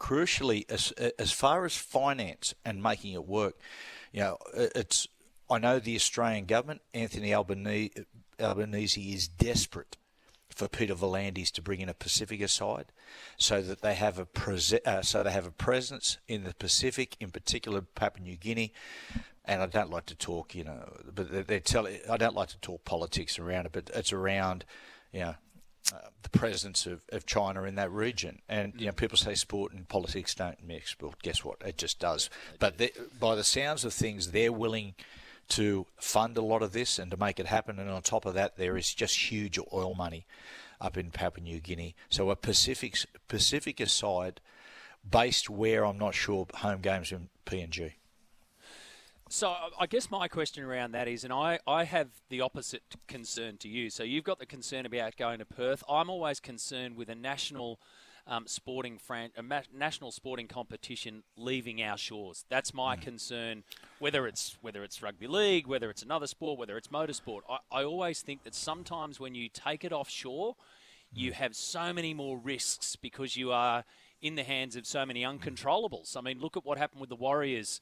[0.00, 3.58] crucially, as as far as finance and making it work,
[4.10, 5.06] you know, it's.
[5.52, 7.92] I know the Australian government, Anthony Albanese,
[8.40, 9.98] Albanese is desperate
[10.48, 12.86] for Peter V'landys to bring in a Pacifica side,
[13.36, 17.16] so that they have a prese- uh, so they have a presence in the Pacific,
[17.20, 18.72] in particular Papua New Guinea.
[19.44, 21.98] And I don't like to talk, you know, but they're, they're telling.
[22.08, 24.64] I don't like to talk politics around it, but it's around,
[25.12, 25.34] you know,
[25.92, 28.40] uh, the presence of, of China in that region.
[28.48, 30.96] And you know, people say sport and politics don't mix.
[31.00, 31.56] Well, guess what?
[31.64, 32.30] It just does.
[32.58, 32.80] But
[33.18, 34.94] by the sounds of things, they're willing
[35.52, 37.78] to fund a lot of this and to make it happen.
[37.78, 40.26] And on top of that, there is just huge oil money
[40.80, 41.94] up in Papua New Guinea.
[42.08, 42.96] So a Pacific
[43.28, 44.40] Pacifica aside,
[45.08, 47.92] based where I'm not sure home games in PNG.
[49.28, 52.82] So uh, I guess my question around that is, and I, I have the opposite
[53.06, 53.90] concern to you.
[53.90, 55.82] So you've got the concern about going to Perth.
[55.88, 57.78] I'm always concerned with a national–
[58.26, 62.44] um, sporting fran- a ma- national sporting competition leaving our shores.
[62.48, 63.02] That's my mm.
[63.02, 63.64] concern.
[63.98, 67.84] Whether it's whether it's rugby league, whether it's another sport, whether it's motorsport, I, I
[67.84, 70.56] always think that sometimes when you take it offshore,
[71.12, 71.34] you mm.
[71.34, 73.84] have so many more risks because you are
[74.20, 76.16] in the hands of so many uncontrollables.
[76.16, 77.80] I mean, look at what happened with the Warriors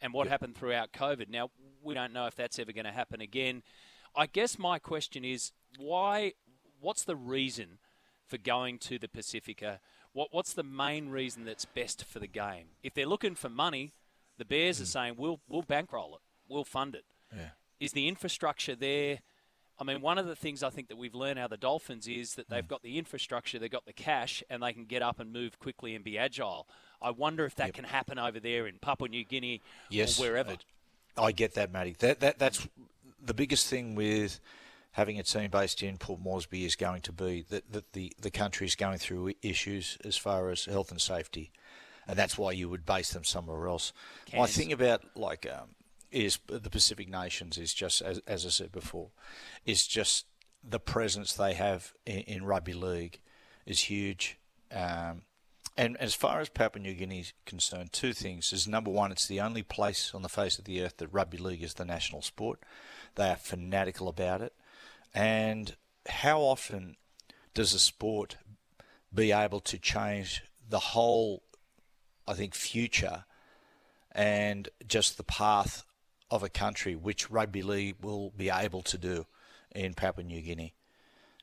[0.00, 0.32] and what yep.
[0.32, 1.28] happened throughout COVID.
[1.28, 1.50] Now,
[1.82, 3.62] we don't know if that's ever going to happen again.
[4.16, 6.32] I guess my question is why
[6.80, 7.78] what's the reason
[8.32, 9.78] for going to the Pacifica?
[10.14, 12.68] What, what's the main reason that's best for the game?
[12.82, 13.92] If they're looking for money,
[14.38, 14.82] the Bears mm.
[14.82, 17.04] are saying we'll we'll bankroll it, we'll fund it.
[17.30, 17.50] Yeah.
[17.78, 19.18] Is the infrastructure there?
[19.78, 22.08] I mean, one of the things I think that we've learned out of the Dolphins
[22.08, 22.68] is that they've mm.
[22.68, 25.94] got the infrastructure, they've got the cash, and they can get up and move quickly
[25.94, 26.66] and be agile.
[27.02, 27.74] I wonder if that yep.
[27.74, 30.56] can happen over there in Papua New Guinea yes, or wherever.
[31.18, 31.96] I, I get that, Matty.
[31.98, 32.66] That, that that's
[33.22, 34.40] the biggest thing with
[34.92, 38.30] having a team based in Port Moresby is going to be that, that the, the
[38.30, 41.50] country is going through issues as far as health and safety.
[42.06, 43.92] And that's why you would base them somewhere else.
[44.36, 45.70] My thing about like um,
[46.10, 49.10] is the Pacific nations is just as, as I said before,
[49.64, 50.26] is just
[50.62, 53.20] the presence they have in, in rugby league
[53.66, 54.38] is huge.
[54.70, 55.22] Um,
[55.76, 59.26] and as far as Papua New Guinea is concerned, two things is number one, it's
[59.26, 62.20] the only place on the face of the earth that rugby league is the national
[62.20, 62.60] sport.
[63.14, 64.52] They are fanatical about it.
[65.14, 65.76] And
[66.08, 66.96] how often
[67.54, 68.36] does a sport
[69.14, 71.42] be able to change the whole,
[72.26, 73.24] I think, future
[74.12, 75.84] and just the path
[76.30, 79.26] of a country, which rugby league will be able to do
[79.74, 80.74] in Papua New Guinea?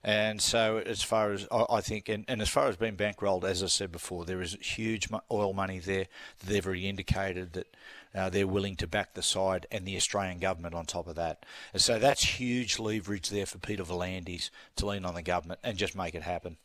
[0.04, 3.62] And so, as far as I think, and, and as far as being bankrolled, as
[3.62, 6.08] I said before, there is huge oil money there.
[6.46, 7.68] They've already indicated that
[8.16, 11.46] uh, they're willing to back the side and the Australian government on top of that.
[11.74, 15.78] And so that's huge leverage there for Peter V'landys to lean on the government and
[15.78, 16.58] just make it happen.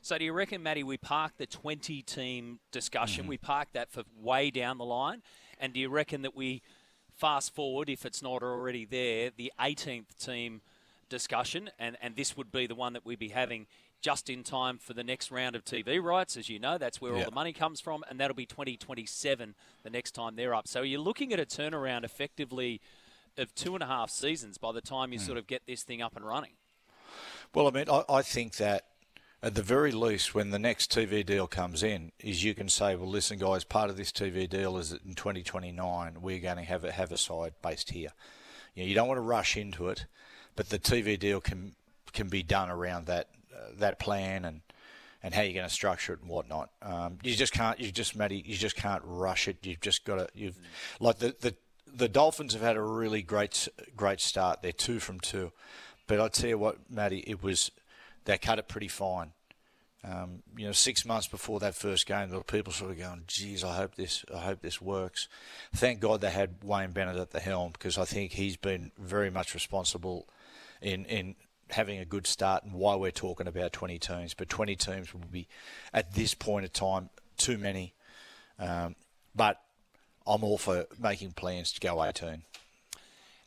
[0.00, 3.30] So do you reckon, Matty, we park the 20 team discussion, mm-hmm.
[3.30, 5.22] we park that for way down the line?
[5.58, 6.62] And do you reckon that we
[7.16, 10.60] fast forward, if it's not already there, the 18th team
[11.08, 13.66] discussion, and, and this would be the one that we'd be having
[14.00, 16.36] just in time for the next round of TV rights.
[16.36, 19.90] As you know, that's where all the money comes from, and that'll be 2027 the
[19.90, 20.68] next time they're up.
[20.68, 22.80] So you're looking at a turnaround effectively
[23.36, 25.24] of two and a half seasons by the time you hmm.
[25.24, 26.52] sort of get this thing up and running.
[27.54, 28.84] Well, I mean, I, I think that
[29.42, 32.96] at the very least, when the next TV deal comes in, is you can say,
[32.96, 36.62] well, listen, guys, part of this TV deal is that in 2029 we're going to
[36.62, 38.10] have a, have a side based here.
[38.74, 40.06] You, know, you don't want to rush into it,
[40.56, 41.74] but the TV deal can
[42.12, 43.28] can be done around that
[43.78, 44.60] that plan and
[45.22, 46.70] and how you're going to structure it and whatnot.
[46.80, 47.78] Um, you just can't.
[47.80, 48.42] You just, Matty.
[48.46, 49.58] You just can't rush it.
[49.62, 50.28] You've just got to.
[50.34, 50.58] You've
[51.00, 51.54] like the the
[51.92, 54.62] the Dolphins have had a really great great start.
[54.62, 55.52] They're two from two,
[56.06, 57.70] but I tell you what, Matty, it was
[58.24, 59.32] they cut it pretty fine.
[60.04, 63.24] Um, you know, six months before that first game, there were people sort of going,
[63.26, 65.26] "Geez, I hope this, I hope this works."
[65.74, 69.30] Thank God they had Wayne Bennett at the helm because I think he's been very
[69.30, 70.28] much responsible
[70.80, 71.34] in in
[71.70, 74.34] having a good start and why we're talking about 20 teams.
[74.34, 75.48] But 20 teams will be
[75.92, 77.94] at this point of time too many.
[78.58, 78.96] Um,
[79.34, 79.60] but
[80.26, 82.42] I'm all for making plans to go 18.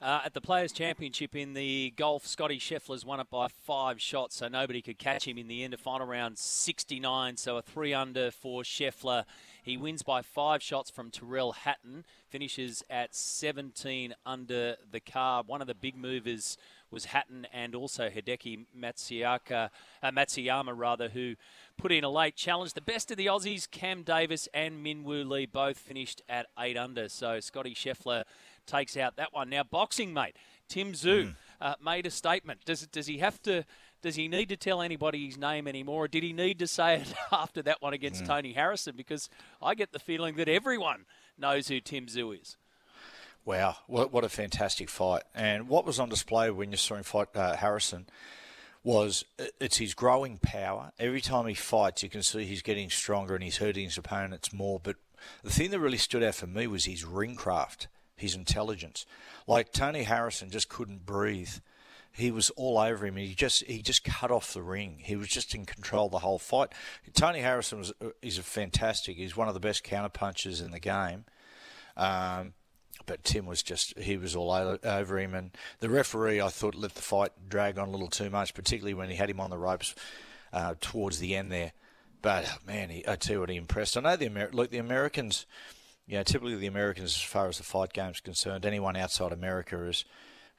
[0.01, 4.37] Uh, at the Players' Championship in the golf, Scotty Scheffler's won it by five shots,
[4.37, 7.37] so nobody could catch him in the end of final round 69.
[7.37, 9.25] So a three under for Scheffler.
[9.61, 15.47] He wins by five shots from Tyrrell Hatton, finishes at 17 under the card.
[15.47, 16.57] One of the big movers
[16.91, 19.69] was Hatton and also Hideki Matsuyama,
[20.03, 21.35] uh, Matsuyama rather, who
[21.77, 22.73] put in a late challenge.
[22.73, 27.09] The best of the Aussies, Cam Davis and Minwoo Lee, both finished at eight under.
[27.09, 28.23] So Scotty Scheffler
[28.65, 29.49] takes out that one.
[29.49, 30.35] Now boxing, mate.
[30.67, 32.63] Tim Tszyu uh, made a statement.
[32.65, 33.65] Does does he have to?
[34.01, 36.95] Does he need to tell anybody his name anymore, or did he need to say
[36.95, 38.95] it after that one against Tony Harrison?
[38.95, 39.29] Because
[39.61, 41.05] I get the feeling that everyone
[41.37, 42.57] knows who Tim Tszyu is.
[43.43, 45.23] Wow, what, what a fantastic fight.
[45.33, 48.05] And what was on display when you saw him fight uh, Harrison
[48.83, 50.91] was uh, it's his growing power.
[50.99, 54.53] Every time he fights, you can see he's getting stronger and he's hurting his opponents
[54.53, 54.79] more.
[54.81, 54.97] But
[55.43, 59.05] the thing that really stood out for me was his ring craft, his intelligence.
[59.47, 61.55] Like Tony Harrison just couldn't breathe.
[62.13, 63.15] He was all over him.
[63.15, 64.99] He just he just cut off the ring.
[65.01, 66.73] He was just in control the whole fight.
[67.13, 69.17] Tony Harrison was uh, is a fantastic.
[69.17, 71.25] He's one of the best counter punchers in the game.
[71.95, 72.53] Um,
[73.05, 76.95] but Tim was just he was all over, him, and the referee I thought let
[76.95, 79.57] the fight drag on a little too much, particularly when he had him on the
[79.57, 79.95] ropes
[80.53, 81.73] uh, towards the end there.
[82.21, 83.97] But oh, man, he, I tell you what, he impressed.
[83.97, 85.45] I know the Amer- look the Americans.
[86.07, 89.31] You know, typically the Americans, as far as the fight game is concerned, anyone outside
[89.31, 90.03] America is,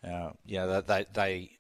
[0.02, 1.50] uh, you know, they, they they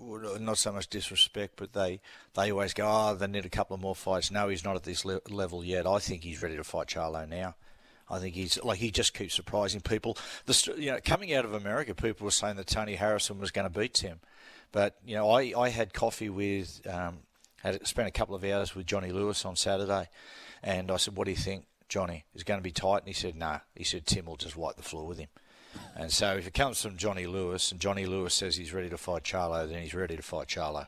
[0.00, 2.00] not so much disrespect, but they
[2.34, 4.30] they always go, oh, they need a couple of more fights.
[4.30, 5.86] No, he's not at this le- level yet.
[5.86, 7.54] I think he's ready to fight Charlo now.
[8.10, 10.18] I think he's like he just keeps surprising people.
[10.46, 13.70] The you know coming out of America, people were saying that Tony Harrison was going
[13.70, 14.20] to beat Tim,
[14.72, 17.18] but you know I, I had coffee with um,
[17.62, 20.08] had spent a couple of hours with Johnny Lewis on Saturday,
[20.62, 22.24] and I said, "What do you think, Johnny?
[22.34, 23.58] Is going to be tight?" And he said, "No." Nah.
[23.74, 25.28] He said Tim will just wipe the floor with him.
[25.94, 28.98] And so if it comes from Johnny Lewis, and Johnny Lewis says he's ready to
[28.98, 30.86] fight Charlo, then he's ready to fight Charlo.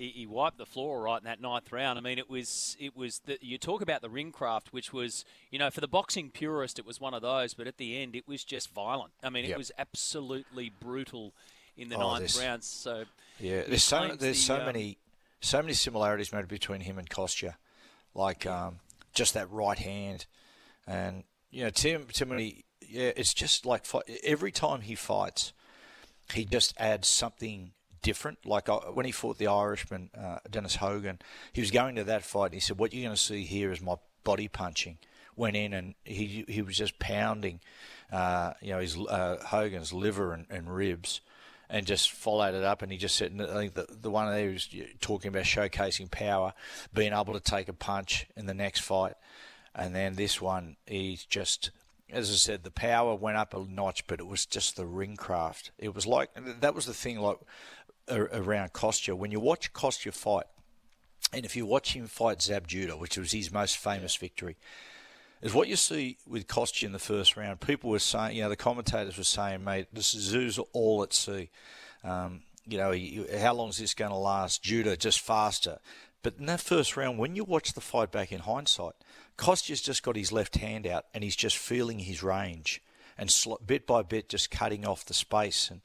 [0.00, 1.98] He, he wiped the floor right in that ninth round.
[1.98, 5.26] I mean, it was it was the, you talk about the ring craft, which was
[5.50, 8.16] you know for the boxing purist, it was one of those, but at the end,
[8.16, 9.12] it was just violent.
[9.22, 9.58] I mean, it Yep.
[9.58, 11.34] was absolutely brutal
[11.76, 12.64] in the Oh, ninth round.
[12.64, 13.04] So
[13.38, 14.96] Yeah, there's so there's the, so um, many
[15.42, 17.58] so many similarities made between him and Kostya,
[18.14, 18.80] like um,
[19.12, 20.24] just that right hand,
[20.86, 22.64] and you know Tim Timothy.
[22.88, 23.84] Yeah, it's just like
[24.24, 25.52] every time he fights,
[26.32, 28.44] he just adds something different.
[28.44, 31.18] Like uh, when he fought the Irishman, uh, Dennis Hogan,
[31.52, 32.46] he was going to that fight.
[32.46, 34.98] And he said, "What you're going to see here is my body punching."
[35.36, 37.60] Went in and he he was just pounding,
[38.12, 41.20] uh, you know, his uh, Hogan's liver and, and ribs,
[41.70, 42.82] and just followed it up.
[42.82, 44.68] And he just said, I think the the one there was
[45.00, 46.52] talking about showcasing power,
[46.92, 49.14] being able to take a punch in the next fight,
[49.74, 51.70] and then this one he's just
[52.12, 55.16] as I said, the power went up a notch, but it was just the ring
[55.16, 55.70] craft.
[55.78, 57.38] It was like that was the thing, like
[58.10, 59.14] around Kostya.
[59.14, 60.46] When you watch Kostya fight,
[61.32, 64.56] and if you watch him fight Zab Judah, which was his most famous victory,
[65.42, 67.60] is what you see with Kostya in the first round.
[67.60, 71.12] People were saying, you know, the commentators were saying, mate, this is Tszyu's all at
[71.12, 71.50] sea.
[72.04, 74.62] Um, you know, he, how long is this going to last?
[74.62, 75.78] Judah just faster.
[76.22, 78.92] But in that first round, when you watch the fight back in hindsight,
[79.36, 82.82] Kostya's just got his left hand out and he's just feeling his range
[83.16, 85.80] and sl- bit by bit just cutting off the space and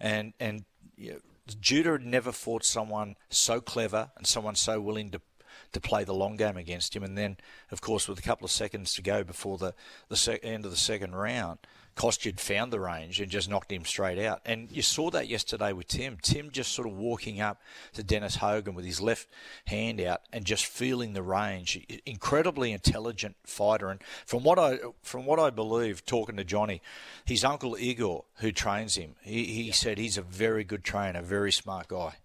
[0.00, 0.64] and and
[0.96, 1.18] you know,
[1.54, 5.20] Judah had never fought someone so clever and someone so willing to
[5.72, 7.02] to play the long game against him.
[7.02, 7.36] And then,
[7.70, 9.74] of course, with a couple of seconds to go before the
[10.08, 11.58] the sec- end of the second round,
[11.96, 14.40] Kostya found the range and just knocked him straight out.
[14.44, 16.18] And you saw that yesterday with Tim.
[16.20, 17.60] Tim just sort of walking up
[17.94, 19.28] to Dennis Hogan with his left
[19.66, 21.84] hand out and just feeling the range.
[22.04, 23.88] Incredibly intelligent fighter.
[23.88, 26.82] And from what I from what I believe, talking to Johnny,
[27.24, 31.50] his uncle Igor, who trains him, he, he said he's a very good trainer, very
[31.50, 32.16] smart guy.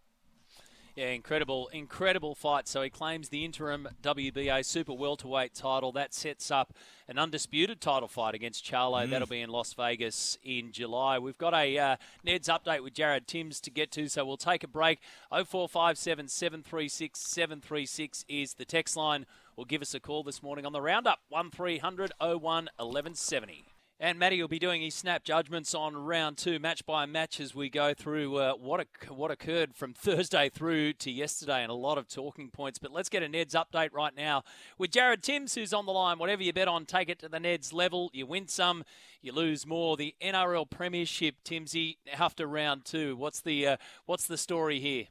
[0.96, 2.68] Yeah, incredible, incredible fight.
[2.68, 5.94] So he claims the interim WBA super welterweight title.
[5.94, 6.74] That sets up
[7.08, 9.06] an undisputed title fight against Charlo.
[9.06, 9.10] Mm.
[9.10, 11.18] That'll be in Las Vegas in July.
[11.18, 14.64] We've got a uh, Ned's update with Jared Timms to get to, so we'll take
[14.64, 15.00] a break.
[15.30, 19.26] 0457 736 736 is the text line.
[19.56, 23.66] Or give us a call this morning on the roundup 1300 01 1170.
[24.04, 27.54] And Matty will be doing his snap judgments on round two, match by match, as
[27.54, 32.00] we go through uh, what what occurred from Thursday through to yesterday, and a lot
[32.00, 32.80] of talking points.
[32.80, 34.44] But let's get a Neds update right now
[34.80, 36.18] with Jared Timms, who's on the line.
[36.18, 38.10] Whatever you bet on, take it to the Neds level.
[38.12, 38.86] You win some,
[39.22, 39.96] you lose more.
[39.98, 43.16] The NRL Premiership, Timsy, after round two.
[43.16, 43.78] What's the uh,
[44.08, 45.06] what's the story here?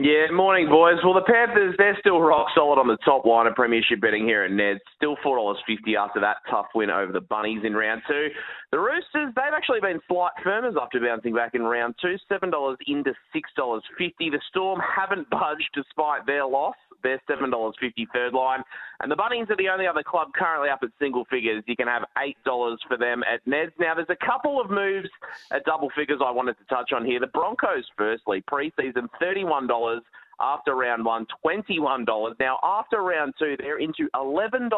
[0.00, 0.94] Yeah, morning, boys.
[1.02, 4.44] Well, the Panthers, they're still rock solid on the top line of premiership betting here
[4.44, 4.78] at Ned's.
[4.94, 5.56] Still $4.50
[5.98, 8.28] after that tough win over the Bunnies in round two.
[8.70, 12.16] The Roosters, they've actually been slight firmers after bouncing back in round two.
[12.30, 13.82] $7 into $6.50.
[14.18, 16.74] The Storm haven't budged despite their loss.
[17.02, 17.72] They're $7.50
[18.12, 18.62] third line.
[19.00, 21.64] And the Bunnies are the only other club currently up at single figures.
[21.66, 23.72] You can have $8 for them at Neds.
[23.78, 25.08] Now, there's a couple of moves
[25.50, 27.20] at double figures I wanted to touch on here.
[27.20, 30.00] The Broncos, firstly, preseason $31
[30.40, 32.34] after round one, $21.
[32.38, 34.70] Now, after round two, they're into $11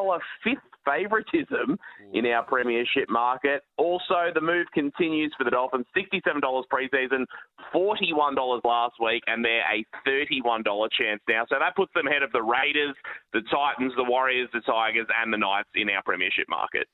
[0.45, 1.79] fifth favouritism
[2.13, 3.63] in our premiership market.
[3.77, 6.41] Also, the move continues for the Dolphins $67
[6.73, 7.25] preseason,
[7.75, 11.45] $41 last week, and they're a $31 chance now.
[11.49, 12.95] So that puts them ahead of the Raiders,
[13.33, 16.89] the Titans, the Warriors, the Tigers, and the Knights in our premiership market.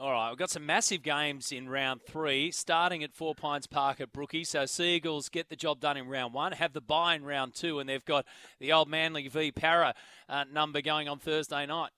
[0.00, 4.00] All right, we've got some massive games in round three, starting at Four Pines Park
[4.00, 4.44] at Brookie.
[4.44, 7.80] So Seagulls get the job done in round one, have the bye in round two,
[7.80, 8.24] and they've got
[8.60, 9.94] the old Manly v Para
[10.28, 11.90] uh, number going on Thursday night.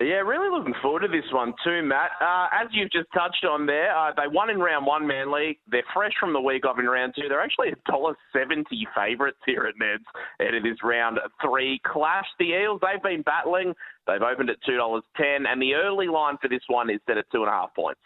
[0.00, 2.12] Yeah, really looking forward to this one too, Matt.
[2.20, 5.58] Uh, as you've just touched on there, uh, they won in round one, Manly.
[5.68, 7.28] They're fresh from the week off in round two.
[7.28, 10.04] They're actually a dollar seventy favourites here at Neds
[10.38, 12.26] ahead of this round three clash.
[12.38, 13.74] The Eels, they've been battling.
[14.06, 17.18] They've opened at two dollars ten, and the early line for this one is set
[17.18, 18.00] at two and a half points.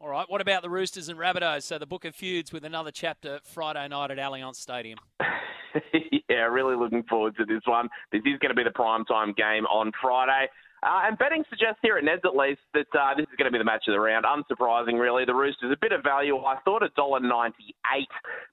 [0.00, 0.28] All right.
[0.28, 1.64] What about the Roosters and Rabbitohs?
[1.64, 5.00] So the book of feuds with another chapter Friday night at Allianz Stadium.
[6.28, 7.88] yeah, really looking forward to this one.
[8.12, 10.48] This is going to be the prime time game on Friday.
[10.82, 13.52] Uh, and betting suggests here at Neds at least that uh, this is going to
[13.52, 14.24] be the match of the round.
[14.24, 15.24] Unsurprising, really.
[15.24, 16.36] The Roosters a bit of value.
[16.38, 17.30] I thought $1.98,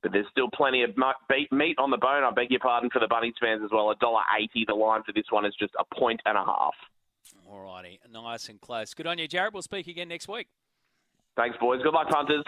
[0.03, 0.91] but there's still plenty of
[1.51, 2.23] meat on the bone.
[2.23, 3.93] I beg your pardon for the Bunnies fans as well.
[3.99, 4.67] $1.80.
[4.67, 6.75] The line for this one is just a point and a half.
[7.49, 7.99] All righty.
[8.11, 8.93] Nice and close.
[8.93, 9.53] Good on you, Jared.
[9.53, 10.47] We'll speak again next week.
[11.35, 11.81] Thanks, boys.
[11.81, 12.45] Good luck, punters.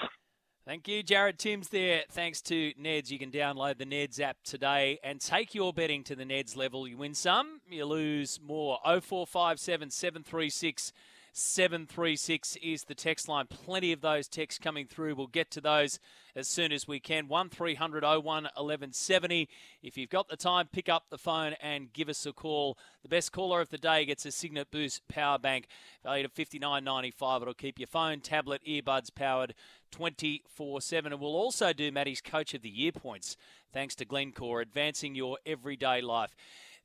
[0.64, 2.04] Thank you, Jared Timms there.
[2.12, 3.10] Thanks to Neds.
[3.10, 6.88] You can download the Neds app today and take your betting to the Neds level.
[6.88, 8.78] You win some, you lose more.
[8.86, 10.94] 0457 736
[11.34, 13.48] 736 is the text line.
[13.48, 15.16] Plenty of those texts coming through.
[15.16, 15.98] We'll get to those
[16.36, 17.30] as soon as we can.
[17.30, 19.48] 1300 01 1170.
[19.82, 22.78] If you've got the time, pick up the phone and give us a call.
[23.04, 25.68] The best caller of the day gets a Cygnett Boost power bank
[26.04, 27.42] valued at 59.95.
[27.42, 29.54] It'll keep your phone, tablet, earbuds powered
[29.92, 31.14] 24 7.
[31.14, 33.38] And we'll also do Matty's Coach of the Year points
[33.72, 36.36] thanks to Glencore, advancing your everyday life.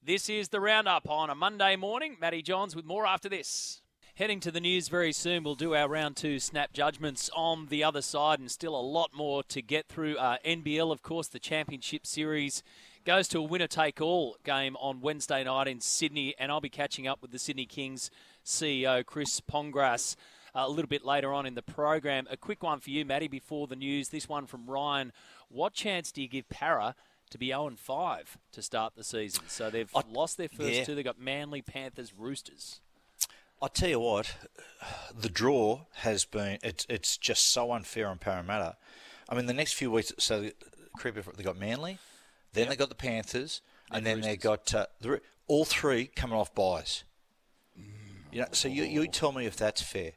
[0.01, 2.17] This is the roundup on a Monday morning.
[2.21, 3.83] Matty Johns with more after this.
[4.17, 7.85] Heading to the news very soon, we'll do our round two snap judgments on the
[7.85, 10.17] other side, and still a lot more to get through.
[10.17, 12.62] Uh, NBL, of course, the Championship Series
[13.05, 16.71] goes to a winner take all game on Wednesday night in Sydney, and I'll be
[16.71, 18.11] catching up with the Sydney Kings
[18.43, 20.17] CEO, Chris Pongrass.
[20.55, 22.27] Uh, a little bit later on in the program.
[22.31, 24.09] A quick one for you, Matty, before the news.
[24.09, 25.12] This one from Ryan.
[25.51, 26.95] What chance do you give Para
[27.29, 29.45] to be 0 5 to start the season?
[29.49, 30.85] So they've I, lost their first yeah.
[30.85, 30.95] two.
[30.95, 32.81] They've got Manly, Panthers, Roosters.
[33.63, 34.35] I tell you what,
[35.19, 38.77] the draw has been it's it's just so unfair on Parramatta.
[39.29, 40.51] I mean, the next few weeks, so
[40.99, 41.99] Creeper they got Manly,
[42.53, 42.71] then yep.
[42.71, 46.55] they got the Panthers, and, and then they got uh, the, all three coming off
[46.55, 47.05] buys.
[47.79, 47.85] Mm.
[48.33, 50.13] You know, so you you tell me if that's fair.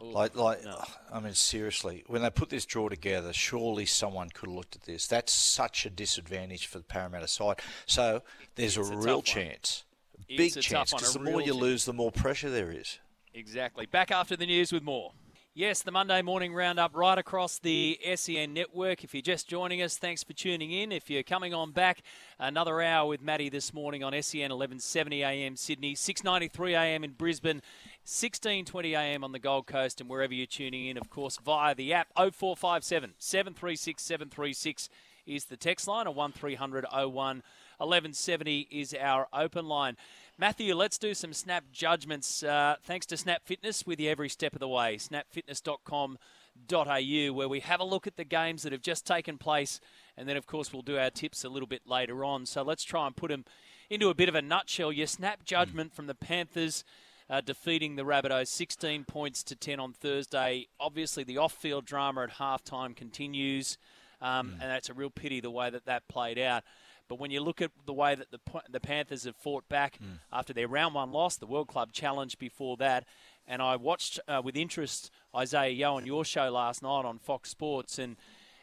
[0.00, 0.80] Like, like, no.
[1.12, 4.82] I mean, seriously, when they put this draw together, surely someone could have looked at
[4.82, 5.08] this.
[5.08, 7.60] That's such a disadvantage for the Parramatta side.
[7.84, 8.22] So
[8.54, 9.82] there's a, a real chance
[10.28, 12.98] big chance because the more you lose, the more pressure there is.
[13.34, 13.86] Exactly.
[13.86, 15.12] Back after the news with more.
[15.58, 19.02] Yes, the Monday morning roundup right across the SEN network.
[19.02, 20.92] If you're just joining us, thanks for tuning in.
[20.92, 22.02] If you're coming on back,
[22.38, 27.56] another hour with Maddie this morning on SEN 1170 AM Sydney, 693 AM in Brisbane,
[28.04, 31.92] 1620 AM on the Gold Coast, and wherever you're tuning in, of course, via the
[31.92, 34.88] app 0457 736 736
[35.26, 37.42] is the text line, or 1300 01
[37.78, 39.96] 1170 is our open line.
[40.36, 42.42] Matthew, let's do some snap judgments.
[42.42, 44.96] Uh, thanks to Snap Fitness with you every step of the way.
[44.96, 49.80] Snapfitness.com.au, where we have a look at the games that have just taken place.
[50.16, 52.46] And then, of course, we'll do our tips a little bit later on.
[52.46, 53.44] So let's try and put them
[53.90, 54.92] into a bit of a nutshell.
[54.92, 56.84] Your snap judgment from the Panthers.
[57.30, 60.66] Uh, defeating the Rabbitohs 16 points to 10 on Thursday.
[60.80, 63.76] Obviously, the off field drama at halftime continues,
[64.22, 64.52] um, mm.
[64.52, 66.64] and that's a real pity the way that that played out.
[67.08, 68.38] But when you look at the way that the
[68.70, 70.18] the Panthers have fought back mm.
[70.32, 73.04] after their round one loss, the World Club Challenge before that,
[73.46, 77.48] and I watched uh, with interest Isaiah Yeo on your show last night on Fox
[77.50, 78.16] Sports, and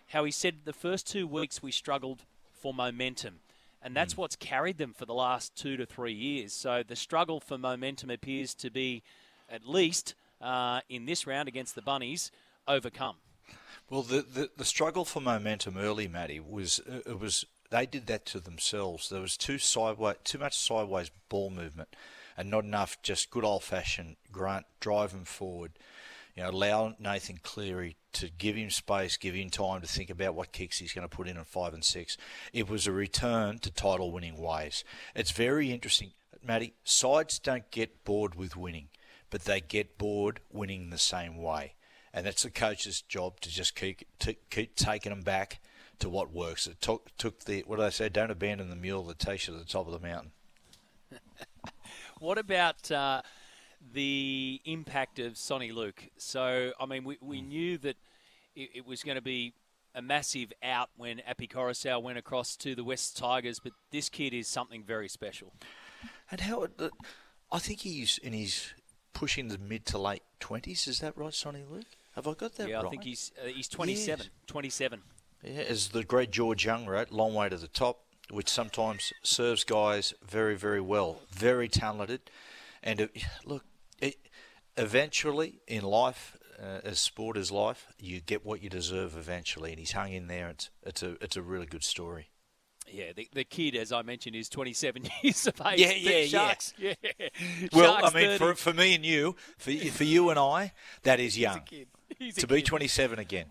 [0.08, 3.40] how he said the first two weeks we struggled for momentum.
[3.82, 4.18] And that's mm.
[4.18, 6.54] what's carried them for the last two to three years.
[6.54, 9.04] So the struggle for momentum appears to be,
[9.50, 12.32] at least uh, in this round against the Bunnies,
[12.68, 13.18] overcome.
[13.90, 18.08] Well, the, the, the struggle for momentum early, Matty, was uh, it was they did
[18.08, 19.10] that to themselves.
[19.10, 21.90] There was too sideways, too much sideways ball movement,
[22.38, 25.72] and not enough just good old fashioned grunt, drive forward.
[26.36, 30.36] You know, allow Nathan Cleary to give him space, give him time to think about
[30.36, 32.18] what kicks he's going to put in on five and six.
[32.52, 34.84] It was a return to title winning ways.
[35.16, 36.12] It's very interesting,
[36.46, 36.74] Matty.
[36.84, 38.90] Sides don't get bored with winning,
[39.30, 41.76] but they get bored winning the same way.
[42.14, 45.60] And that's the coach's job to just keep, to keep taking them back
[46.00, 46.68] to what works.
[46.68, 49.54] It took, took the, what do they say, don't abandon the mule that takes you
[49.54, 50.32] to the top of the mountain.
[52.20, 53.22] what about uh,
[53.94, 56.10] the impact of Soni Luke?
[56.18, 57.48] So, I mean, we, we mm.
[57.48, 57.98] knew that
[58.56, 59.54] it, it was going to be
[59.94, 64.34] a massive out when Api Koroisau went across to the West Tigers, but this kid
[64.34, 65.54] is something very special.
[66.30, 66.68] And how,
[67.52, 68.74] I think he's in his
[69.14, 71.86] pushing the mid to late 20s, is that right, Soni Luke?
[72.16, 72.84] Have I got that yeah, right?
[72.84, 74.20] Yeah, I think he's uh, he's 27.
[74.20, 74.30] Yes.
[74.48, 75.02] 27.
[75.46, 78.00] Yeah, as the great George Young wrote, long way to the top,
[78.32, 81.22] which sometimes serves guys very, very well.
[81.32, 82.22] Very talented.
[82.82, 83.12] And it,
[83.46, 83.64] look,
[84.02, 84.16] it,
[84.76, 89.72] eventually in life, uh, as sport is life, you get what you deserve eventually.
[89.72, 90.50] And he's hung in there.
[90.50, 92.30] It's, it's, a, it's a really good story.
[92.92, 95.80] Yeah, the, the kid, as I mentioned, is 27 years of age.
[95.80, 96.94] Yeah, yeah, Sharks, yeah.
[97.04, 97.30] yeah.
[97.74, 100.72] Well, Sharks I mean, for, for me and you, for, for you and I,
[101.04, 101.62] that is young.
[102.38, 103.46] to be 27 again.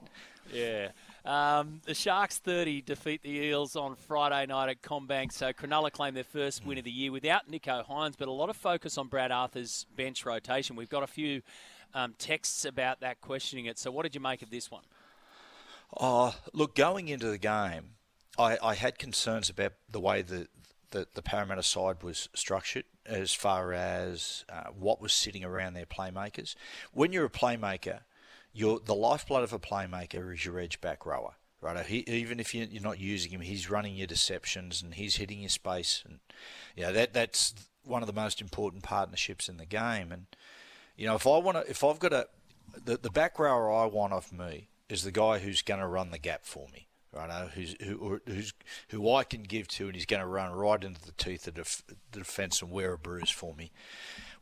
[0.53, 0.89] Yeah.
[1.25, 5.33] Um, the Sharks 30 defeat the Eels on Friday night at CommBank.
[5.33, 8.51] So Cronulla claim their first win of the year without Nicho Hynes, but a lot
[8.51, 10.77] of focus on Brad Arthur's bench rotation.
[10.77, 11.41] We've got a few
[11.95, 13.79] um, texts about that questioning it.
[13.79, 14.83] So what did you make of this one?
[15.99, 17.93] Oh, look, going into the game,
[18.39, 20.49] I, I had concerns about the way the,
[20.91, 25.87] the, the Parramatta side was structured as far as uh, what was sitting around their
[25.87, 26.55] playmakers.
[26.93, 28.01] When you're a playmaker–
[28.55, 31.35] your the lifeblood of a playmaker is your edge back rower.
[31.61, 35.41] Right, he, even if you're not using him, he's running your deceptions and he's hitting
[35.41, 36.21] your space, and
[36.77, 40.13] yeah, that that's one of the most important partnerships in the game.
[40.13, 40.27] And
[40.95, 42.29] you know, if I want to, if I've got a,
[42.85, 46.11] the the back rower I want off me is the guy who's going to run
[46.11, 47.31] the gap for me, right?
[47.31, 48.53] Uh, who's who, who's
[48.91, 51.55] who I can give to, and he's going to run right into the teeth of
[51.55, 51.83] the,
[52.13, 53.73] the defence and wear a bruise for me.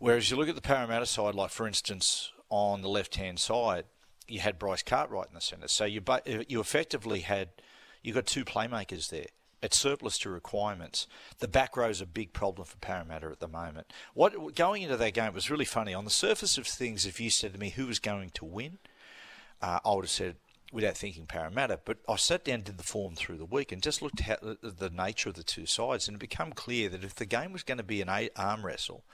[0.00, 3.84] Whereas you look at the Parramatta side, like for instance on the left hand side,
[4.28, 5.68] you had Bryce Cartwright in the centre.
[5.68, 6.02] So you
[6.48, 7.48] you effectively had
[8.02, 9.26] you got two playmakers there.
[9.62, 11.06] It's surplus to requirements.
[11.38, 13.92] The back row is a big problem for Parramatta at the moment.
[14.12, 15.94] What going into that game was really funny.
[15.94, 18.78] On the surface of things, if you said to me who was going to win,
[19.60, 20.36] uh, I would have said
[20.72, 21.78] without thinking Parramatta.
[21.84, 24.90] But I sat down, did the form through the week, and just looked at the
[24.90, 27.78] nature of the two sides, and it became clear that if the game was going
[27.78, 29.04] to be an arm wrestle,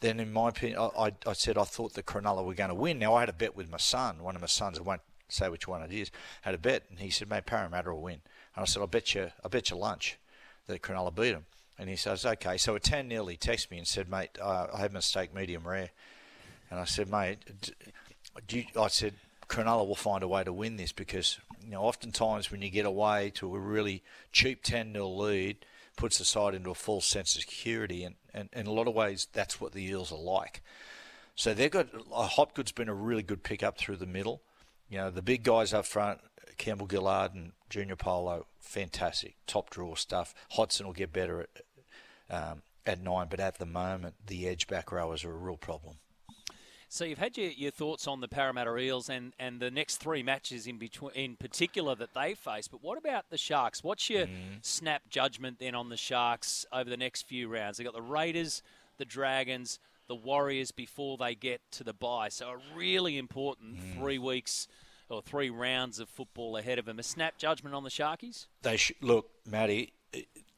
[0.00, 2.98] then in my opinion, I, I, said I thought the Cronulla were going to win.
[2.98, 4.22] Now I had a bet with my son.
[4.22, 6.10] One of my sons, I won't say which one it is,
[6.42, 8.20] had a bet, and he said, "Mate, Parramatta will win."
[8.54, 10.18] And I said, "I bet you, I bet you lunch
[10.66, 11.46] that Cronulla beat them."
[11.78, 14.68] And he says, "Okay." So at ten nil, he texted me and said, "Mate, uh,
[14.72, 15.90] I have a steak medium rare."
[16.70, 17.38] And I said, "Mate,
[18.76, 19.14] I said."
[19.48, 22.84] Cronulla will find a way to win this because you know oftentimes when you get
[22.84, 25.64] away to a really cheap 10 0 lead,
[25.96, 28.88] puts the side into a false sense of security, and, and, and in a lot
[28.88, 30.62] of ways, that's what the Eels are like.
[31.34, 34.42] So they've got uh, Hopgood's been a really good pickup through the middle.
[34.88, 36.20] You know, the big guys up front,
[36.56, 40.34] Campbell Gillard and Junior Paulo, fantastic, top draw stuff.
[40.52, 41.60] Hodgson will get better at,
[42.30, 45.96] um, at nine, but at the moment, the edge back rowers are a real problem.
[46.96, 50.22] So you've had your, your thoughts on the Parramatta Eels and, and the next three
[50.22, 52.68] matches in between, in particular that they face.
[52.68, 53.84] But what about the Sharks?
[53.84, 54.62] What's your mm.
[54.62, 57.76] snap judgment then on the Sharks over the next few rounds?
[57.76, 58.62] They got the Raiders,
[58.96, 59.78] the Dragons,
[60.08, 62.30] the Warriors before they get to the bye.
[62.30, 63.98] So a really important mm.
[63.98, 64.66] three weeks
[65.10, 66.98] or three rounds of football ahead of them.
[66.98, 68.46] A snap judgment on the Sharkies?
[68.62, 69.92] They should look, Matty,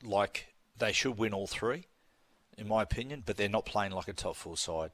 [0.04, 1.86] like they should win all three,
[2.56, 3.24] in my opinion.
[3.26, 4.92] But they're not playing like a top four side.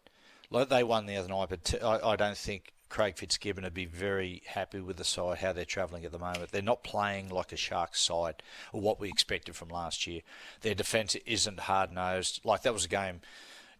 [0.50, 4.42] Like they won the other night, but I, don't think Craig Fitzgibbon would be very
[4.46, 6.52] happy with the side, how they're travelling at the moment.
[6.52, 8.42] They're not playing like a Sharks side
[8.72, 10.20] or what we expected from last year.
[10.60, 12.40] Their defence isn't hard nosed.
[12.44, 13.20] Like that was a game,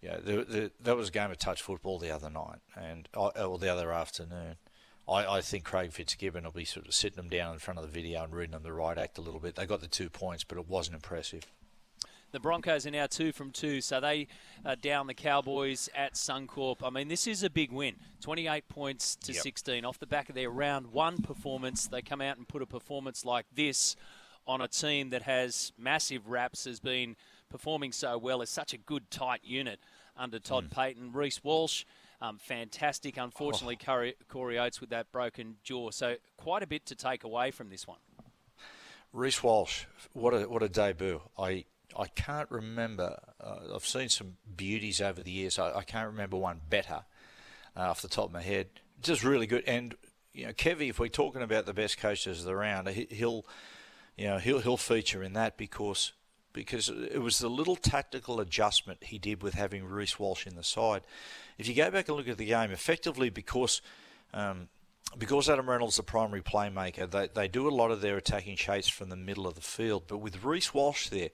[0.02, 3.08] you know, the, the, that was a game of touch football the other night and
[3.14, 4.56] uh, or the other afternoon.
[5.06, 7.84] I, I think Craig Fitzgibbon will be sort of sitting them down in front of
[7.84, 9.54] the video and reading them the right act a little bit.
[9.54, 11.44] They got the two points, but it wasn't impressive.
[12.34, 14.26] The Broncos are now two from two, so they
[14.66, 16.78] are down the Cowboys at Suncorp.
[16.82, 19.40] I mean, this is a big win 28 points to yep.
[19.40, 21.86] 16 off the back of their round one performance.
[21.86, 23.94] They come out and put a performance like this
[24.48, 27.14] on a team that has massive raps, has been
[27.50, 29.78] performing so well, is such a good, tight unit
[30.16, 30.74] under Todd mm.
[30.74, 31.14] Payten.
[31.14, 31.84] Reece Walsh.
[32.20, 33.16] Um, fantastic.
[33.16, 33.84] Unfortunately, oh.
[33.84, 35.92] Corey, Corey Oates with that broken jaw.
[35.92, 37.98] So quite a bit to take away from this one.
[39.12, 41.20] Reece Walsh, what a what a debut!
[41.38, 41.66] I
[41.96, 43.18] I can't remember.
[43.40, 45.58] Uh, I've seen some beauties over the years.
[45.58, 47.04] I, I can't remember one better
[47.76, 48.68] uh, off the top of my head.
[49.02, 49.64] Just really good.
[49.66, 49.94] And
[50.32, 53.44] you know, Kevy, if we're talking about the best coaches of the round, he, he'll
[54.16, 56.12] you know he'll he'll feature in that because
[56.52, 60.62] because it was the little tactical adjustment he did with having Reece Walsh in the
[60.62, 61.02] side.
[61.58, 63.82] If you go back and look at the game, effectively because
[64.32, 64.68] um,
[65.16, 68.56] because Adam Reynolds is the primary playmaker, they, they do a lot of their attacking
[68.56, 70.04] chase from the middle of the field.
[70.06, 71.30] But with Reece Walsh there,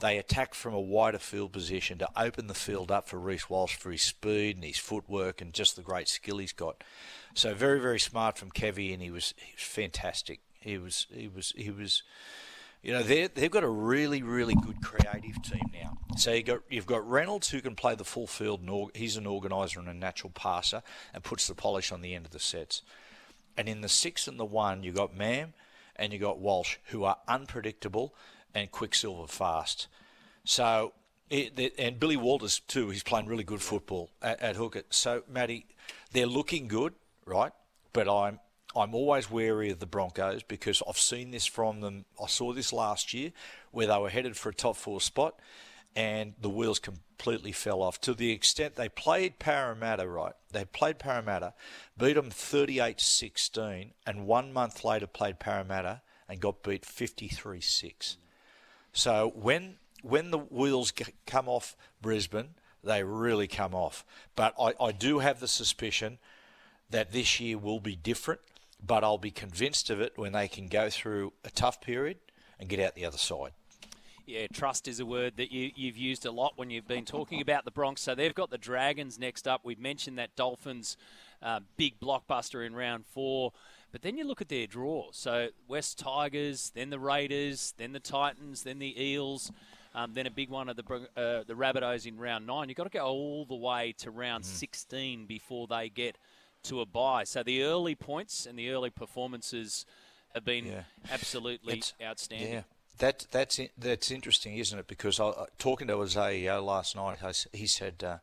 [0.00, 3.76] they attack from a wider field position to open the field up for Reece Walsh
[3.76, 6.82] for his speed and his footwork and just the great skill he's got.
[7.34, 10.40] So very, very smart from Kevy, and he was he was fantastic.
[10.60, 12.02] He was he was he was.
[12.82, 15.98] You know, they've got a really, really good creative team now.
[16.16, 18.60] So you got, you've got Reynolds who can play the full field.
[18.94, 20.82] He's an organiser and a natural passer
[21.14, 22.82] and puts the polish on the end of the sets.
[23.56, 25.54] And in the six and the one, you got Mam
[25.94, 28.14] and you got Walsh, who are unpredictable
[28.52, 29.86] and Quicksilver fast.
[30.44, 30.92] So,
[31.30, 32.90] and Billy Walters too.
[32.90, 34.82] He's playing really good football at, at hooker.
[34.90, 35.66] So, Matty,
[36.12, 36.94] they're looking good,
[37.26, 37.52] right?
[37.92, 38.40] But I'm
[38.74, 42.04] I'm always wary of the Broncos because I've seen this from them.
[42.22, 43.32] I saw this last year
[43.70, 45.34] where they were headed for a top four spot
[45.94, 50.32] and the wheels completely fell off to the extent they played Parramatta right.
[50.50, 51.54] They played Parramatta,
[51.98, 58.16] beat them 38-16, and one month later played Parramatta and got beat 53-6.
[58.92, 60.92] So when when the wheels
[61.26, 64.04] come off Brisbane, they really come off.
[64.34, 66.18] But I, I do have the suspicion
[66.90, 68.40] that this year will be different.
[68.84, 72.18] But I'll be convinced of it when they can go through a tough period
[72.58, 73.52] and get out the other side
[74.26, 77.40] yeah, trust is a word that you, you've used a lot when you've been talking
[77.40, 78.00] about the Bronx.
[78.00, 79.62] So they've got the Dragons next up.
[79.64, 80.96] We've mentioned that Dolphins
[81.42, 83.52] uh, big blockbuster in round four.
[83.90, 85.08] But then you look at their draw.
[85.12, 89.50] So West Tigers, then the Raiders, then the Titans, then the Eels,
[89.94, 90.84] um, then a big one of the
[91.16, 92.70] uh, the Rabbitohs in round nine.
[92.70, 94.46] You've got to go all the way to round mm.
[94.46, 96.16] 16 before they get
[96.64, 97.24] to a buy.
[97.24, 99.86] So the early points and the early performances
[100.34, 100.82] have been yeah.
[101.10, 102.52] absolutely it's, outstanding.
[102.52, 102.62] Yeah.
[102.98, 104.86] That that's that's interesting, isn't it?
[104.86, 108.18] Because I, talking to Isaiah last night, I, he said, uh,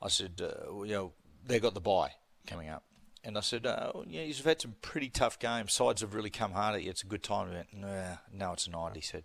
[0.00, 1.12] I said, uh, you know,
[1.44, 2.12] they got the buy
[2.46, 2.84] coming up,
[3.24, 5.72] and I said, oh, yeah, you've had some pretty tough games.
[5.72, 6.90] Sides have really come hard at you.
[6.90, 7.48] It's a good time.
[7.48, 8.94] He went, nah, no, it's not.
[8.94, 9.24] He said,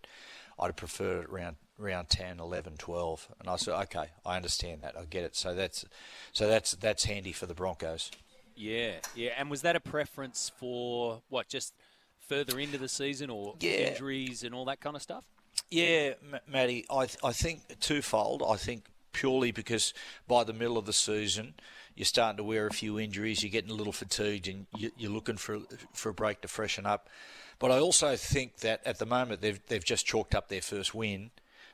[0.60, 3.28] I'd prefer it around round 10, 11, 12.
[3.39, 4.95] And I said, okay, I understand that.
[4.97, 5.36] I get it.
[5.36, 5.86] So that's
[6.32, 8.12] so that's that's handy for the Broncos.
[8.56, 9.32] Yeah, yeah.
[9.38, 11.47] And was that a preference for what?
[11.47, 11.74] Just
[12.28, 13.89] further into the season or yeah.
[13.89, 15.24] injuries and all that kind of stuff?
[15.70, 18.43] Yeah, M- Matty, I, th- I think twofold.
[18.47, 19.93] I think purely because
[20.28, 21.56] by the middle of the season,
[21.95, 25.12] you're starting to wear a few injuries, you're getting a little fatigued, and you, are
[25.12, 25.60] looking for
[25.93, 27.10] for a break to freshen up.
[27.64, 30.93] But I also think that at the moment they've they've just chalked up their first
[30.93, 31.32] win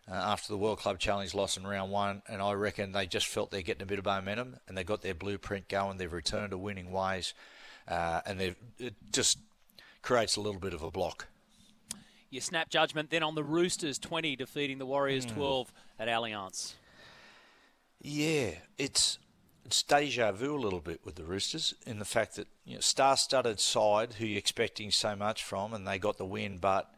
[0.08, 3.26] uh, after the World Club Challenge loss in round one, and I reckon they just
[3.26, 5.98] felt they're getting a bit of momentum, and they got their blueprint going.
[5.98, 7.34] They've returned to winning ways,
[7.88, 8.56] uh, and they've
[9.12, 9.40] just
[10.04, 11.26] creates a little bit of a block.
[12.30, 15.34] Your snap judgment then on the Roosters 20 defeating the Warriors mm.
[15.34, 16.74] 12 at Allianz.
[18.00, 19.18] Yeah, it's
[19.70, 22.80] it's deja vu a little bit with the Roosters in the fact that you know,
[22.80, 26.92] star-studded side who you're expecting so much from, and they got the win, but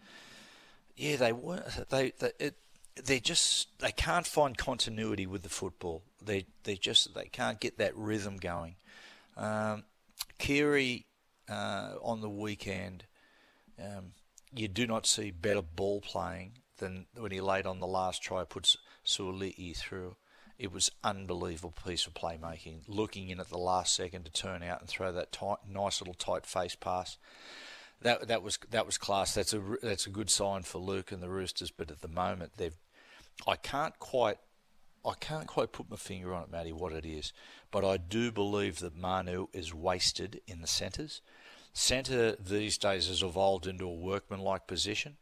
[0.96, 1.66] yeah, they weren't.
[1.90, 2.56] They, they it,
[2.96, 6.04] they just they can't find continuity with the football.
[6.24, 8.76] They they just they can't get that rhythm going.
[9.36, 9.84] Um,
[10.38, 11.08] Keary
[11.50, 13.04] uh, on the weekend,
[13.78, 14.14] um,
[14.56, 18.46] you do not see better ball playing than when he laid on the last try,
[18.46, 20.16] puts Suoli'i through.
[20.62, 24.80] It was unbelievable piece of playmaking, looking in at the last second to turn out
[24.80, 27.18] and throw that tight, nice little tight face pass.
[28.00, 29.34] That that was that was class.
[29.34, 31.72] That's a that's a good sign for Luke and the Roosters.
[31.72, 32.78] But at the moment, they've
[33.48, 34.38] I can't quite
[35.04, 37.34] I can't quite put my finger on it, Matty, what it is,
[37.72, 41.22] but I do believe that Manu is wasted in the centres.
[41.74, 45.18] Centre these days has evolved into a workman-like position,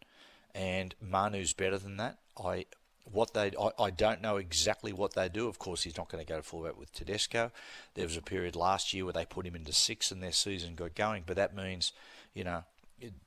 [0.53, 2.17] and Manu's better than that.
[2.37, 2.65] I
[3.11, 5.47] what they I, I don't know exactly what they do.
[5.47, 7.51] Of course, he's not going to go forward with Tedesco.
[7.95, 10.75] There was a period last year where they put him into six and their season
[10.75, 11.93] got going, but that means
[12.33, 12.63] you know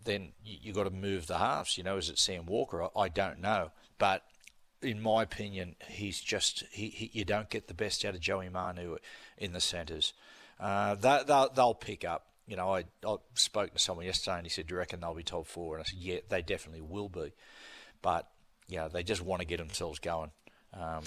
[0.04, 1.78] then you, you got to move the halves.
[1.78, 2.82] You know, is it Sam Walker?
[2.82, 4.24] I, I don't know, but
[4.82, 8.48] in my opinion, he's just he, he, you don't get the best out of Joey
[8.48, 8.96] Manu
[9.38, 10.12] in the centres.
[10.58, 12.26] Uh, they, they'll, they'll pick up.
[12.46, 15.14] You know, I, I spoke to someone yesterday and he said, "Do you reckon they'll
[15.14, 15.76] be top four?
[15.76, 17.32] And I said, "Yeah, they definitely will be."
[18.02, 18.28] But
[18.72, 20.30] yeah, they just want to get themselves going.
[20.72, 21.02] Um,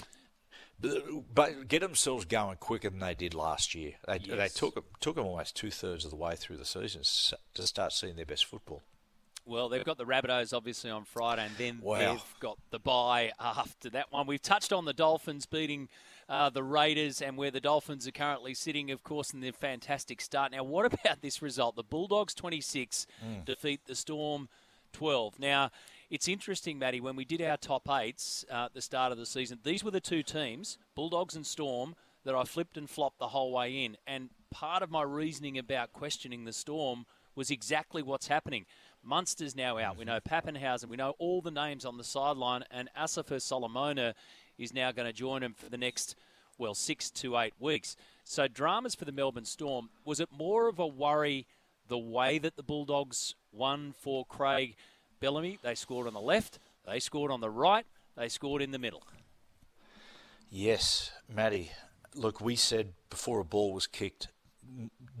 [1.34, 3.92] but get themselves going quicker than they did last year.
[4.06, 4.38] They, yes.
[4.38, 7.02] they took took them almost two thirds of the way through the season
[7.54, 8.82] to start seeing their best football.
[9.46, 11.98] Well, they've got the Rabbitohs obviously on Friday, and then wow.
[11.98, 14.26] they've got the bye after that one.
[14.26, 15.88] We've touched on the Dolphins beating
[16.28, 20.20] uh, the Raiders and where the Dolphins are currently sitting, of course, in their fantastic
[20.20, 20.52] start.
[20.52, 21.76] Now, what about this result?
[21.76, 23.44] The Bulldogs 26 mm.
[23.44, 24.48] defeat the Storm
[24.92, 25.38] 12.
[25.38, 25.70] Now,
[26.10, 29.26] it's interesting, Matty, when we did our top eights uh, at the start of the
[29.26, 31.94] season, these were the two teams, Bulldogs and Storm,
[32.24, 33.96] that I flipped and flopped the whole way in.
[34.06, 38.66] And part of my reasoning about questioning the Storm was exactly what's happening.
[39.02, 39.96] Munster's now out.
[39.96, 40.88] We know Papenhuyzen.
[40.88, 44.14] We know all the names on the sideline, and Asofa-Solomona
[44.58, 46.16] is now going to join him for the next,
[46.58, 47.96] well, six to eight weeks.
[48.24, 49.90] So dramas for the Melbourne Storm.
[50.04, 51.46] Was it more of a worry
[51.88, 54.74] the way that the Bulldogs won for Craig
[55.20, 55.58] Bellamy?
[55.62, 56.58] They scored on the left.
[56.86, 57.86] They scored on the right.
[58.16, 59.02] They scored in the middle.
[60.50, 61.72] Yes, Matty.
[62.14, 64.28] Look, we said before a ball was kicked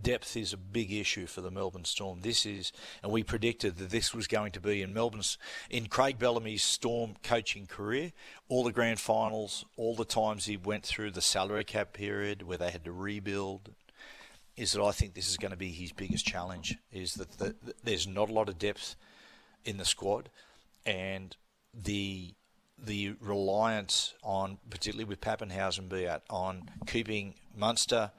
[0.02, 2.20] depth is a big issue for the Melbourne Storm.
[2.20, 2.72] This is,
[3.02, 5.38] and we predicted that this was going to be in Melbourne's,
[5.70, 8.12] in Craig Bellamy's Storm coaching career,
[8.48, 12.58] all the grand finals, all the times he went through the salary cap period where
[12.58, 13.70] they had to rebuild.
[14.56, 16.78] Is that I think this is going to be his biggest challenge?
[16.92, 18.96] Is that the, the, there's not a lot of depth
[19.66, 20.30] in the squad,
[20.86, 21.36] and
[21.74, 22.34] the
[22.78, 28.10] the reliance on, particularly with Papenhuyzen, be it on keeping Munster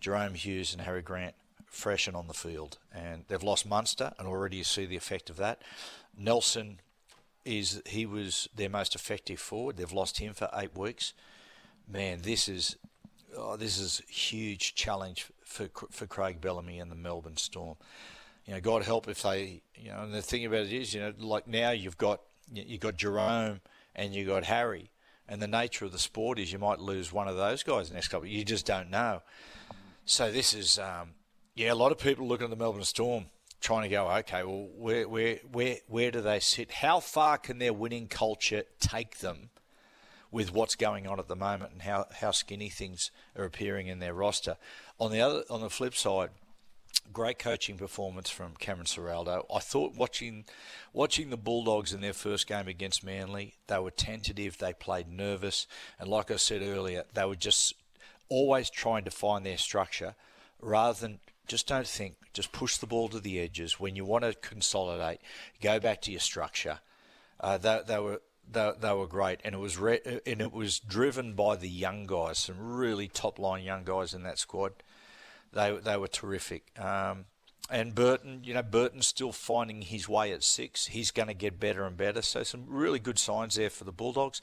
[0.00, 1.34] Jerome Hughes and Harry Grant
[1.66, 2.78] fresh and on the field.
[2.94, 5.62] And they've lost Munster, and already you see the effect of that.
[6.16, 6.80] Nelson
[7.44, 9.76] is he was their most effective forward.
[9.76, 11.12] They've lost him for eight weeks.
[11.88, 12.76] Man, this is
[13.36, 17.76] oh, this is huge challenge for for Craig Bellamy and the Melbourne Storm.
[18.50, 20.98] You know, God help if they, you know, and the thing about it is, you
[20.98, 22.20] know, like now you've got
[22.52, 23.60] you've got Jerome
[23.94, 24.90] and you've got Harry,
[25.28, 27.94] and the nature of the sport is you might lose one of those guys the
[27.94, 28.26] next couple.
[28.26, 29.22] You just don't know.
[30.04, 31.10] So this is, um,
[31.54, 33.26] yeah, a lot of people looking at the Melbourne Storm
[33.60, 36.72] trying to go, okay, well, where, where, where, where do they sit?
[36.72, 39.50] How far can their winning culture take them
[40.32, 44.00] with what's going on at the moment and how, how skinny things are appearing in
[44.00, 44.56] their roster?
[44.98, 46.30] On the other, on the flip side,
[47.12, 49.44] great coaching performance from Cameron Ciraldo.
[49.54, 50.44] I thought watching
[50.92, 55.66] watching the Bulldogs in their first game against Manly, they were tentative, they played nervous,
[55.98, 57.74] and like I said earlier, they were just
[58.28, 60.14] always trying to find their structure
[60.60, 63.80] rather than just don't think, just push the ball to the edges.
[63.80, 65.20] When you want to consolidate,
[65.60, 66.78] go back to your structure.
[67.40, 68.20] Uh, they, they were
[68.52, 72.06] they, they were great, and it was re- and it was driven by the young
[72.06, 74.72] guys, some really top line young guys in that squad.
[75.52, 76.70] They they were terrific.
[76.78, 77.26] Um,
[77.70, 80.86] and Burton, you know, Burton's still finding his way at six.
[80.86, 82.20] He's going to get better and better.
[82.20, 84.40] So some really good signs there for the Bulldogs.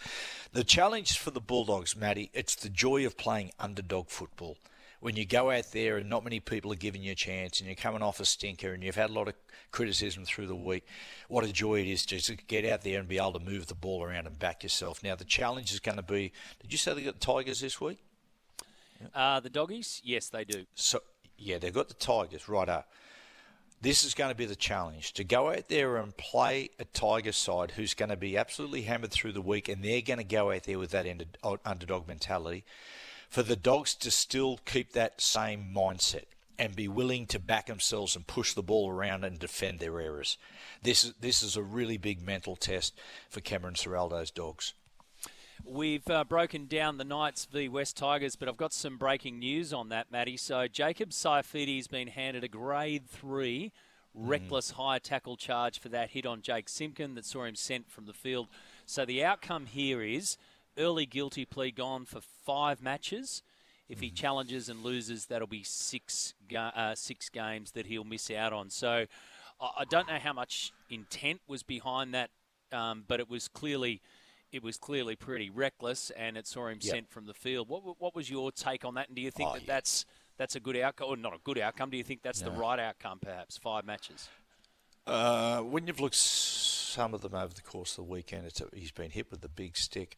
[0.53, 4.57] The challenge for the Bulldogs, Matty, it's the joy of playing underdog football.
[4.99, 7.67] When you go out there and not many people are giving you a chance, and
[7.67, 9.35] you're coming off a stinker, and you've had a lot of
[9.71, 10.85] criticism through the week,
[11.27, 13.75] what a joy it is to get out there and be able to move the
[13.75, 15.03] ball around and back yourself.
[15.03, 16.31] Now the challenge is going to be.
[16.61, 17.99] Did you say they got the Tigers this week?
[19.13, 20.65] Uh, the doggies, yes, they do.
[20.75, 21.01] So
[21.37, 22.89] yeah, they've got the Tigers right up
[23.81, 27.31] this is going to be the challenge to go out there and play a Tiger
[27.31, 30.51] side who's going to be absolutely hammered through the week, and they're going to go
[30.51, 31.05] out there with that
[31.63, 32.63] underdog mentality.
[33.29, 36.25] For the dogs to still keep that same mindset
[36.57, 40.37] and be willing to back themselves and push the ball around and defend their errors.
[40.81, 42.97] This is this is a really big mental test
[43.29, 44.73] for Cameron Ciraldo's dogs.
[45.65, 49.73] We've uh, broken down the Knights v West Tigers, but I've got some breaking news
[49.73, 50.37] on that, Matty.
[50.37, 53.71] So Jacob Saifiti's been handed a grade three
[54.17, 54.29] mm.
[54.29, 58.05] reckless high tackle charge for that hit on Jake Simpkin that saw him sent from
[58.05, 58.47] the field.
[58.85, 60.37] So the outcome here is
[60.77, 63.41] early guilty plea gone for five matches.
[63.89, 64.15] If he mm.
[64.15, 68.69] challenges and loses, that'll be six uh, six games that he'll miss out on.
[68.69, 69.05] So
[69.59, 72.29] I don't know how much intent was behind that,
[72.71, 74.01] um, but it was clearly
[74.51, 76.91] it was clearly pretty reckless, and it saw him yep.
[76.91, 77.69] sent from the field.
[77.69, 79.07] What what was your take on that?
[79.07, 79.73] And do you think oh, that yeah.
[79.73, 80.05] that's
[80.37, 81.89] that's a good outcome, or not a good outcome?
[81.89, 82.49] Do you think that's no.
[82.49, 83.19] the right outcome?
[83.19, 84.29] Perhaps five matches.
[85.05, 88.91] Uh, when you've looked some of them over the course of the weekend, a, he's
[88.91, 90.17] been hit with the big stick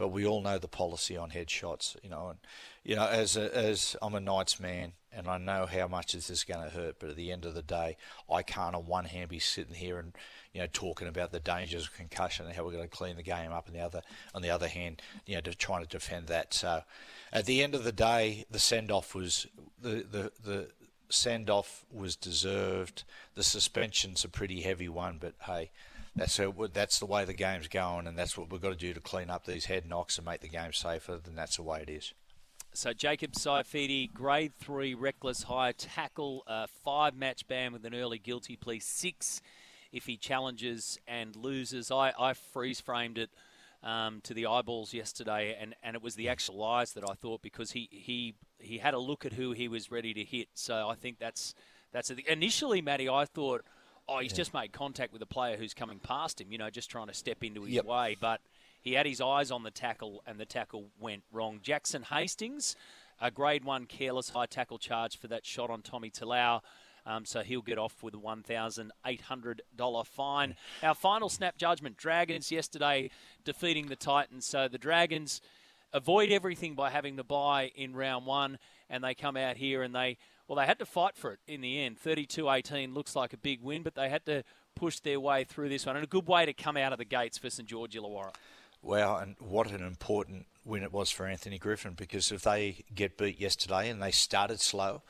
[0.00, 2.30] but we all know the policy on headshots, you know.
[2.30, 2.38] And
[2.82, 6.30] you know, as a, as I'm a Knights man, and I know how much this
[6.30, 6.96] is going to hurt.
[6.98, 7.98] But at the end of the day,
[8.32, 10.14] I can't on one hand be sitting here and
[10.54, 13.22] you know talking about the dangers of concussion and how we're going to clean the
[13.22, 14.00] game up, and the other
[14.34, 16.54] on the other hand, you know, trying to defend that.
[16.54, 16.82] So,
[17.30, 19.46] at the end of the day, the send off was
[19.78, 20.68] the the the
[21.10, 23.04] send off was deserved.
[23.34, 25.70] The suspension's a pretty heavy one, but hey,
[26.16, 28.92] that's how, that's the way the game's going, and that's what we've got to do
[28.92, 31.18] to clean up these head knocks and make the game safer.
[31.22, 32.12] Then that's the way it is.
[32.72, 38.18] So Jacob Saifiti, grade three reckless high tackle, uh, five match ban with an early
[38.18, 39.40] guilty plea, six
[39.92, 41.90] if he challenges and loses.
[41.90, 43.30] I, I freeze framed it
[43.82, 47.42] um, to the eyeballs yesterday, and, and it was the actual eyes that I thought
[47.42, 50.48] because he, he he had a look at who he was ready to hit.
[50.54, 51.54] So I think that's
[51.92, 53.08] that's a, initially, Matty.
[53.08, 53.64] I thought
[54.10, 54.36] oh, he's yeah.
[54.36, 57.14] just made contact with a player who's coming past him, you know, just trying to
[57.14, 57.84] step into his yep.
[57.84, 58.16] way.
[58.20, 58.40] But
[58.82, 61.60] he had his eyes on the tackle, and the tackle went wrong.
[61.62, 62.76] Jackson Hastings,
[63.20, 66.60] a grade one careless high tackle charge for that shot on Tommy Talau.
[67.06, 70.54] Um, so he'll get off with a $1,800 fine.
[70.82, 73.10] Our final snap judgment Dragons yesterday
[73.44, 74.44] defeating the Titans.
[74.44, 75.40] So the Dragons
[75.92, 78.58] avoid everything by having the bye in round one,
[78.88, 80.18] and they come out here and they
[80.50, 81.96] well, they had to fight for it in the end.
[81.96, 84.42] 32 18 looks like a big win, but they had to
[84.74, 85.94] push their way through this one.
[85.94, 88.34] And a good way to come out of the gates for St George Illawarra.
[88.82, 93.16] Wow, and what an important win it was for Anthony Griffin because if they get
[93.16, 95.02] beat yesterday and they started slow,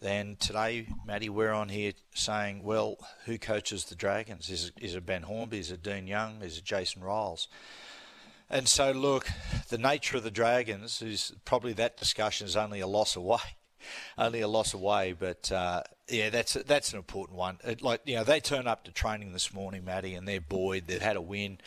[0.00, 2.96] then today, Matty, we're on here saying, well,
[3.26, 4.48] who coaches the Dragons?
[4.48, 5.58] Is it, is it Ben Hornby?
[5.58, 6.40] Is it Dean Young?
[6.40, 7.46] Is it Jason Ryles?
[8.48, 9.28] And so, look,
[9.68, 13.58] the nature of the Dragons is probably that discussion is only a loss away
[14.18, 15.14] only a loss away.
[15.18, 17.58] But uh, yeah, that's that's an important one.
[17.64, 20.86] It, like you know, they turn up to training this morning, Matty, and they're buoyed.
[20.86, 21.58] They've had a win.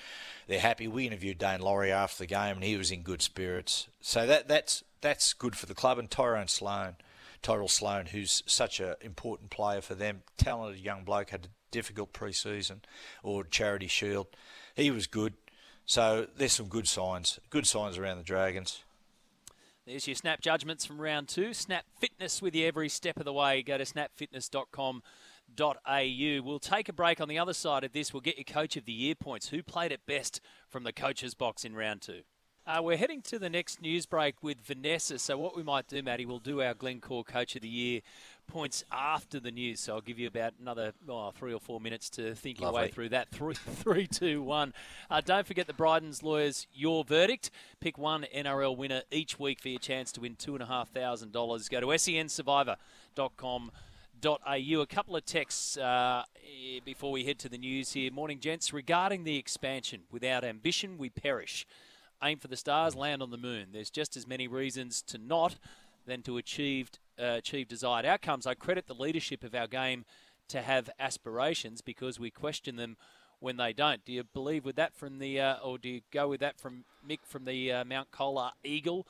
[0.48, 0.88] They're happy.
[0.88, 3.88] We interviewed Daine Laurie after the game, and he was in good spirits.
[4.02, 5.98] So that that's that's good for the club.
[5.98, 6.96] And Tyrone Sloan,
[7.42, 12.14] Tyrell Sloan, who's such an important player for them, talented young bloke, had a difficult
[12.14, 12.82] pre-season
[13.22, 14.28] or charity shield.
[14.76, 15.34] He was good.
[15.86, 18.84] So there's some good signs, good signs around the Dragons.
[19.86, 21.54] There's your snap judgments from round two.
[21.54, 23.62] Snap Fitness with you every step of the way.
[23.62, 26.42] Go to snapfitness.com.au.
[26.44, 28.12] We'll take a break on the other side of this.
[28.12, 29.50] We'll get your Coach of the Year points.
[29.50, 32.22] Who played it best from the coach's box in round two?
[32.68, 35.20] Uh, we're heading to the next news break with Vanessa.
[35.20, 38.02] So, what we might do, Matty, we'll do our Glencore Coach of the Year
[38.48, 39.80] points after the news.
[39.82, 42.76] So, I'll give you about another oh, three or four minutes to think Lovely.
[42.76, 43.30] your way through that.
[43.30, 44.74] Three, three two, one.
[45.12, 47.52] Uh, don't forget the Bryden's Lawyers, your verdict.
[47.82, 51.70] Pick one NRL winner each week for your chance to win $2,500.
[51.70, 53.72] Go to sensurvivor.com.
[54.26, 54.82] au.
[54.82, 56.24] A couple of texts uh,
[56.84, 58.12] before we head to the news here.
[58.12, 58.74] Morning, gents.
[58.74, 61.68] Regarding the expansion, without ambition, we perish
[62.24, 63.68] aim for the stars, land on the moon.
[63.72, 65.56] There's just as many reasons to not
[66.06, 68.46] than to achieve uh, achieve desired outcomes.
[68.46, 70.06] I credit the leadership of our game
[70.50, 72.98] to have aspirations because we question them
[73.40, 74.04] when they don't.
[74.06, 76.84] Do you believe with that from the, uh, or do you go with that from
[77.08, 79.08] Mick from the uh, Mount Colah Eagle?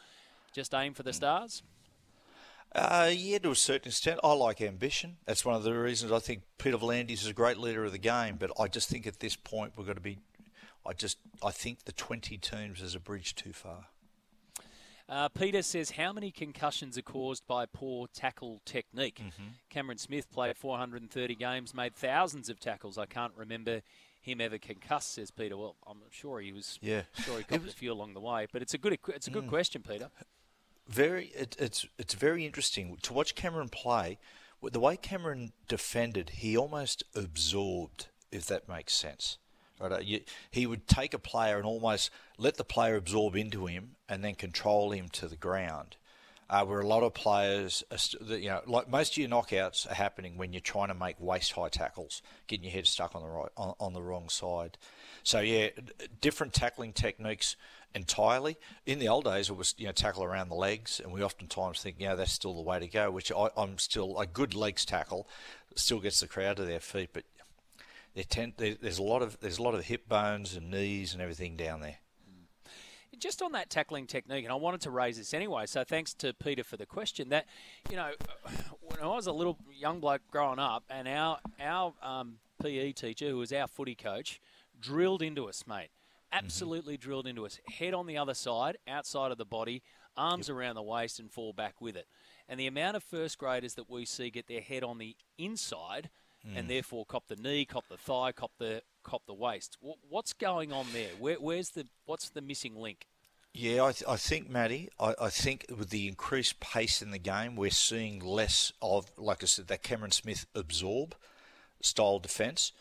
[0.54, 1.16] Just aim for the hmm.
[1.16, 1.64] stars.
[2.74, 4.20] Uh, yeah, to a certain extent.
[4.24, 5.18] I like ambition.
[5.26, 7.98] That's one of the reasons I think Peter V'landys is a great leader of the
[7.98, 8.36] game.
[8.38, 10.18] But I just think at this point we've got to be
[10.86, 13.88] I just I think the 20 teams is a bridge too far.
[15.08, 19.22] Uh, Peter says, How many concussions are caused by poor tackle technique?
[19.24, 19.50] Mm-hmm.
[19.70, 22.98] Cameron Smith played 430 games, made thousands of tackles.
[22.98, 23.82] I can't remember
[24.20, 25.56] him ever concussed, says Peter.
[25.56, 26.80] Well, I'm sure he was.
[26.82, 28.48] Yeah, sure he a few along the way.
[28.52, 30.10] But it's a good, it's a good mm, question, Peter.
[30.88, 34.18] Very, it, it's it's very interesting to watch Cameron play.
[34.64, 39.38] The way Cameron defended, he almost absorbed, if that makes sense.
[39.80, 40.22] Right, uh, you,
[40.52, 44.36] he would take a player and almost let the player absorb into him and then
[44.36, 45.98] control him to the ground.
[46.50, 49.90] uh, where a lot of players, are st- you know, like most of your knockouts
[49.90, 53.24] are happening when you're trying to make waist high tackles, getting your head stuck on
[53.24, 54.78] the right on, on the wrong side.
[55.24, 55.70] So yeah,
[56.22, 57.56] different tackling techniques
[57.96, 58.58] entirely.
[58.86, 61.82] In the old days, it was you know tackle around the legs, and we oftentimes
[61.82, 63.10] think yeah that's still the way to go.
[63.10, 65.28] Which I, am still a good legs tackle,
[65.76, 67.24] still gets the crowd to their feet, but
[68.24, 71.58] tend, there's a lot of there's a lot of hip bones and knees and everything
[71.58, 71.98] down there.
[73.18, 76.34] Just on that tackling technique, and I wanted to raise this anyway, so thanks to
[76.34, 77.30] Peter for the question.
[77.30, 77.46] That,
[77.90, 78.12] you know,
[78.82, 83.30] when I was a little young bloke growing up, and our our um, PE teacher,
[83.30, 84.42] who was our footy coach,
[84.80, 85.90] drilled into us, mate.
[86.34, 86.46] Mm-hmm.
[86.46, 87.08] Absolutely mm-hmm.
[87.08, 87.60] drilled into us.
[87.70, 89.82] Head on the other side, outside of the body,
[90.18, 90.58] arms yep.
[90.58, 92.08] around the waist, and fall back with it.
[92.50, 96.10] And the amount of first graders that we see get their head on the inside–
[96.48, 96.58] mm.
[96.58, 99.78] and therefore cop the knee, cop the thigh, cop the cop the waist.
[100.10, 101.10] What's going on there?
[101.20, 103.08] Where, where's the what's the missing link?
[103.58, 107.18] Yeah, I, th- I think, Matty, I, I, think with the increased pace in the
[107.18, 111.16] game, we're seeing less of, like I said, that Cameron Smith absorb
[111.80, 112.74] style defence.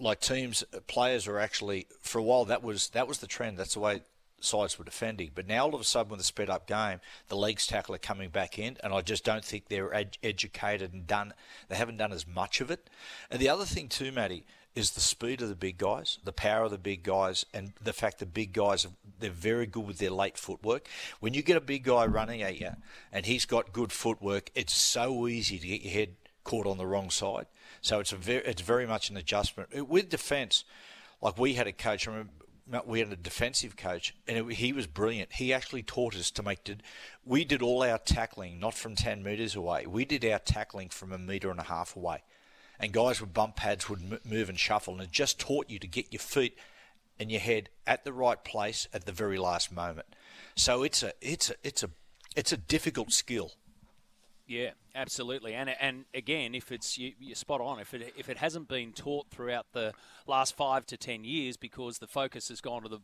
[0.00, 3.58] Like teams, players are actually, for a while, that was that was the trend.
[3.58, 4.00] That's the way
[4.40, 5.30] sides were defending.
[5.34, 7.98] But now all of a sudden, with the sped up game, the legs tackle are
[7.98, 11.32] coming back in, and I just don't think they're ed- educated and done.
[11.68, 12.88] They haven't done as much of it.
[13.30, 16.64] And the other thing too, Matty, is the speed of the big guys, the power
[16.64, 18.86] of the big guys, and the fact the big guys
[19.18, 20.86] they're very good with their late footwork.
[21.20, 22.72] When you get a big guy running at you,
[23.10, 26.86] and he's got good footwork, it's so easy to get your head caught on the
[26.86, 27.46] wrong side.
[27.80, 30.64] So it's a very, it's very much an adjustment with defence.
[31.22, 32.32] Like we had a coach, I remember
[32.86, 35.34] we had a defensive coach, and it, he was brilliant.
[35.34, 36.64] He actually taught us to make.
[36.64, 36.82] Did,
[37.24, 39.86] we did all our tackling not from ten meters away.
[39.86, 42.22] We did our tackling from a meter and a half away,
[42.78, 45.86] and guys with bump pads would move and shuffle, and it just taught you to
[45.86, 46.56] get your feet
[47.18, 50.06] and your head at the right place at the very last moment.
[50.54, 51.90] So it's a it's a it's a
[52.34, 53.52] it's a difficult skill.
[54.46, 55.54] Yeah, absolutely.
[55.54, 57.80] And and again, if it's you, are spot on.
[57.80, 59.92] If it if it hasn't been taught throughout the
[60.26, 63.00] last five to ten years, because the focus has gone to the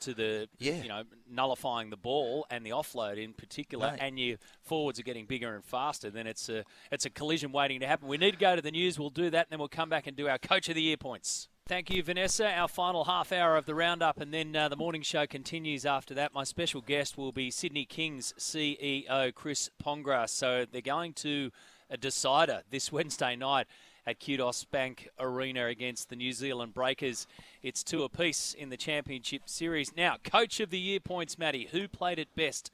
[0.00, 0.82] to the yeah.
[0.82, 3.98] you know nullifying the ball and the offload in particular, right.
[4.00, 7.80] and your forwards are getting bigger and faster, then it's a it's a collision waiting
[7.80, 8.06] to happen.
[8.06, 8.98] We need to go to the news.
[8.98, 10.96] We'll do that, and then we'll come back and do our coach of the year
[10.96, 11.48] points.
[11.66, 12.46] Thank you, Vanessa.
[12.46, 16.12] Our final half hour of the roundup, and then uh, the morning show continues after
[16.12, 16.34] that.
[16.34, 20.28] My special guest will be Sydney Kings CEO Chris Pongrass.
[20.28, 21.50] So they're going to
[21.88, 23.66] a decider this Wednesday night
[24.06, 27.26] at Kudos Bank Arena against the New Zealand Breakers.
[27.62, 29.96] It's two apiece in the Championship Series.
[29.96, 31.68] Now, Coach of the Year points, Matty.
[31.72, 32.70] Who played it best?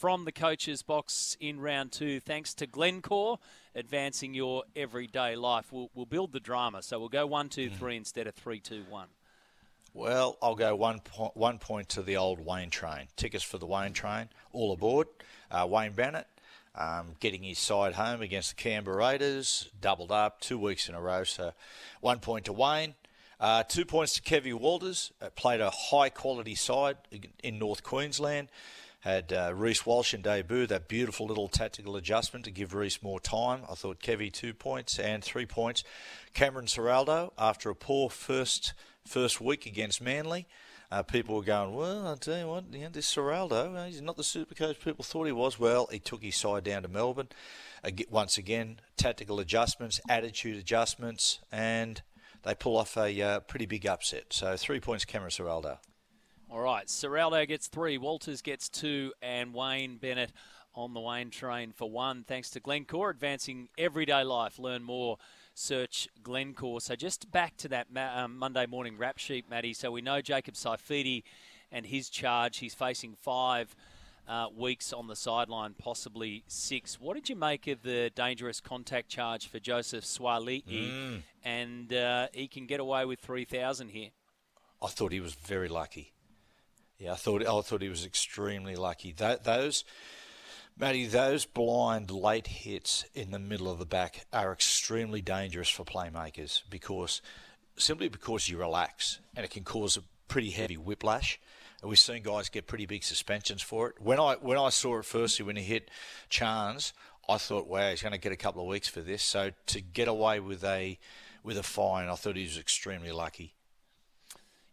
[0.00, 3.38] From the coach's box in round two, thanks to Glencore
[3.74, 5.70] advancing your everyday life.
[5.70, 7.76] We'll, we'll build the drama, so we'll go one, two, mm.
[7.76, 9.08] three instead of three, two, one.
[9.92, 13.08] Well, I'll go one point, one point to the old Wayne train.
[13.16, 15.06] Tickets for the Wayne train, all aboard.
[15.50, 16.26] Uh, Wayne Bennett
[16.74, 21.00] um, getting his side home against the Canberra Raiders, doubled up two weeks in a
[21.00, 21.24] row.
[21.24, 21.52] So
[22.00, 22.94] one point to Wayne.
[23.38, 25.12] Uh, two points to Kevy Walters.
[25.20, 26.96] Uh, played a high quality side
[27.42, 28.48] in North Queensland.
[29.00, 33.18] Had uh, Reece Walsh in debut, that beautiful little tactical adjustment to give Reece more
[33.18, 33.62] time.
[33.68, 35.82] I thought Kevy two points and three points.
[36.34, 38.74] Cameron Ciraldo, after a poor first
[39.06, 40.46] first week against Manly,
[40.90, 44.16] uh, people were going, well, I'll tell you what, you know, this uh, he's not
[44.16, 45.58] the super coach people thought he was.
[45.58, 47.28] Well, he took his side down to Melbourne.
[48.10, 52.02] once again, tactical adjustments, attitude adjustments, and
[52.42, 54.26] they pull off a uh, pretty big upset.
[54.30, 55.78] So three points, Cameron Ciraldo.
[56.52, 60.32] All right, Ciraldo gets three, Walters gets two, and Wayne Bennett
[60.74, 62.24] on the Wayne train for one.
[62.24, 64.58] Thanks to Glencore, advancing everyday life.
[64.58, 65.18] Learn more.
[65.54, 66.80] Search Glencore.
[66.80, 69.74] So just back to that um, Monday morning rap sheet, Matty.
[69.74, 71.22] So we know Jacob Saifiti
[71.70, 72.58] and his charge.
[72.58, 73.76] He's facing five
[74.26, 76.98] uh, weeks on the sideline, possibly six.
[76.98, 80.64] What did you make of the dangerous contact charge for Joseph Suaalii?
[80.64, 81.22] Mm.
[81.44, 84.10] And uh, he can get away with 3,000 here.
[84.82, 86.12] I thought he was very lucky.
[87.00, 89.12] Yeah, I thought I thought he was extremely lucky.
[89.12, 89.84] Those,
[90.76, 95.82] Matty, those blind late hits in the middle of the back are extremely dangerous for
[95.82, 97.22] playmakers because
[97.76, 101.40] simply because you relax and it can cause a pretty heavy whiplash.
[101.80, 103.94] And we've seen guys get pretty big suspensions for it.
[103.98, 105.90] When I when I saw it firstly when he hit
[106.28, 106.92] Charnze,
[107.26, 109.22] I thought, wow, he's going to get a couple of weeks for this.
[109.22, 110.98] So to get away with a
[111.42, 113.54] with a fine, I thought he was extremely lucky.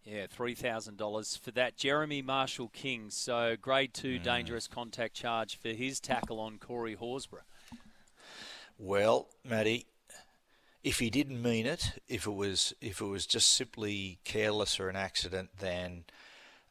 [0.09, 1.75] Yeah, $3,000 for that.
[1.75, 4.23] Jeremy Marshall King, so grade two mm.
[4.23, 7.43] dangerous contact charge for his tackle on Corey Horsburgh.
[8.77, 9.85] Well, Matty,
[10.81, 14.87] if he didn't mean it, if it was if it was just simply careless or
[14.87, 16.05] an accident, then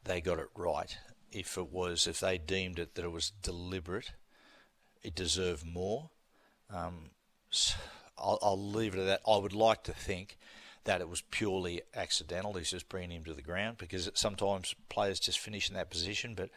[0.03, 0.97] they got it right.
[1.31, 4.13] If it was if they deemed it that it was deliberate,
[5.03, 6.09] it deserved more.
[6.73, 7.11] Um,
[8.17, 9.21] I'll, I'll leave it at that.
[9.27, 10.39] I would like to think
[10.87, 12.53] that it was purely accidental.
[12.53, 16.33] He's just bringing him to the ground because sometimes players just finish in that position.
[16.33, 16.49] But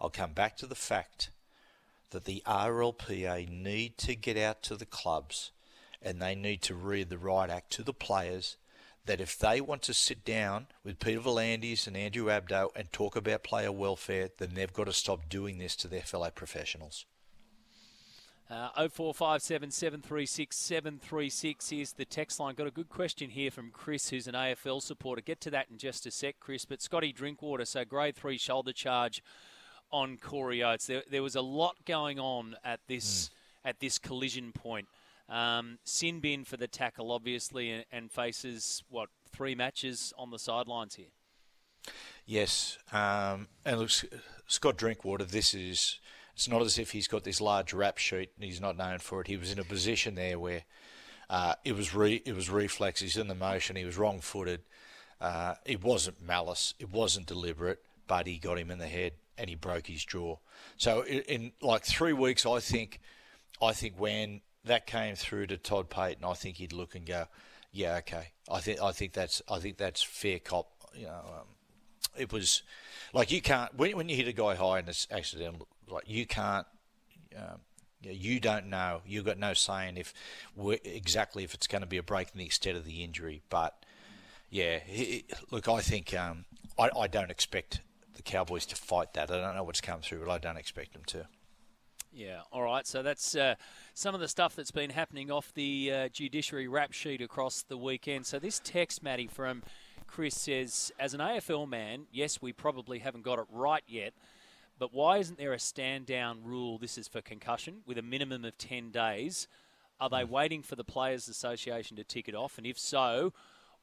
[0.00, 1.30] I'll come back to the fact
[2.10, 5.52] that the RLPA need to get out to the clubs
[6.02, 8.56] and they need to read the right act to the players
[9.06, 13.14] that if they want to sit down with Peter V'landys and Andrew Abdo and talk
[13.14, 17.06] about player welfare, then they've got to stop doing this to their fellow professionals.
[18.48, 22.54] Uh, 0457 736 736 is the text line.
[22.54, 25.20] Got a good question here from Chris, who's an AFL supporter.
[25.20, 26.64] Get to that in just a sec, Chris.
[26.64, 29.20] But Scotty Drinkwater, so grade three shoulder charge
[29.90, 30.86] on Corey Oates.
[30.86, 33.68] There, there was a lot going on at this mm.
[33.68, 34.86] at this collision point.
[35.28, 40.38] Um, sin bin for the tackle, obviously, and, and, faces what three matches on the
[40.38, 41.10] sidelines here.
[42.24, 43.90] Yes, um, and look,
[44.46, 45.24] Scott Drinkwater.
[45.24, 45.98] This is
[46.36, 49.22] it's not as if he's got this large rap sheet and he's not known for
[49.22, 49.26] it.
[49.26, 50.64] He was in a position there where
[51.30, 53.00] uh, it was re- it was reflex.
[53.00, 53.74] He's in the motion.
[53.74, 54.60] He was wrong footed.
[55.18, 56.74] Uh, it wasn't malice.
[56.78, 60.36] It wasn't deliberate, but he got him in the head and he broke his jaw.
[60.76, 63.00] So in, in like three weeks, I think,
[63.62, 67.28] I think when that came through to Todd Payten, I think he'd look and go,
[67.72, 68.32] yeah, okay.
[68.50, 70.68] I think I think that's I think that's fair cop.
[70.94, 71.46] You know, um,
[72.16, 72.62] it was
[73.12, 76.26] like you can't when, when you hit a guy high and it's accidental like you
[76.26, 76.66] can't.
[77.36, 77.60] Um,
[78.02, 79.00] you don't know.
[79.06, 80.14] You've got no saying if
[80.84, 83.42] exactly if it's going to be a break in the extent of the injury.
[83.48, 83.84] But
[84.50, 86.44] yeah, he, look, I think um,
[86.78, 87.80] I, I don't expect
[88.14, 89.30] the Cowboys to fight that.
[89.30, 91.26] I don't know what's come through, but I don't expect them to.
[92.12, 92.86] Yeah, all right.
[92.86, 93.56] So that's uh,
[93.92, 97.76] some of the stuff that's been happening off the uh, judiciary rap sheet across the
[97.76, 98.24] weekend.
[98.24, 99.62] So this text, Matty, from
[100.06, 104.14] Chris says, as an AFL man, yes, we probably haven't got it right yet.
[104.78, 106.78] But why isn't there a stand down rule?
[106.78, 109.48] This is for concussion with a minimum of 10 days.
[109.98, 110.32] Are they hmm.
[110.32, 112.58] waiting for the Players Association to tick it off?
[112.58, 113.32] And if so,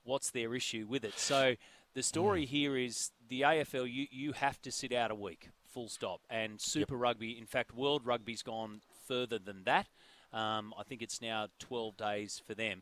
[0.04, 1.18] what's their issue with it?
[1.18, 1.56] So
[1.94, 2.50] the story mm.
[2.50, 6.22] here is the AFL, you, you have to sit out a week, full stop.
[6.30, 7.02] And Super yep.
[7.02, 9.88] Rugby, in fact, World Rugby's gone further than that.
[10.32, 12.82] Um, I think it's now 12 days for them.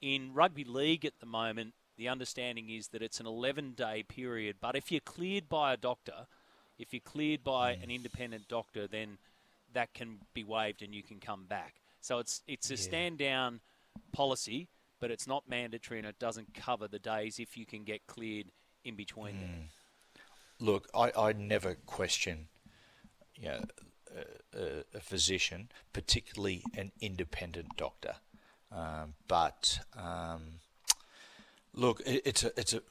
[0.00, 4.56] In Rugby League at the moment, the understanding is that it's an 11 day period.
[4.60, 6.26] But if you're cleared by a doctor,
[6.78, 9.18] if you're cleared by an independent doctor, then
[9.74, 11.74] that can be waived and you can come back.
[12.00, 12.80] So it's it's a yeah.
[12.80, 13.60] stand down
[14.12, 14.68] policy,
[15.00, 18.46] but it's not mandatory and it doesn't cover the days if you can get cleared
[18.84, 19.40] in between mm.
[19.40, 19.68] them.
[20.60, 22.48] Look, I, I never question
[23.36, 23.60] you know,
[24.54, 28.16] a, a physician, particularly an independent doctor.
[28.72, 30.60] Um, but um,
[31.78, 32.82] look, it, it's a it's a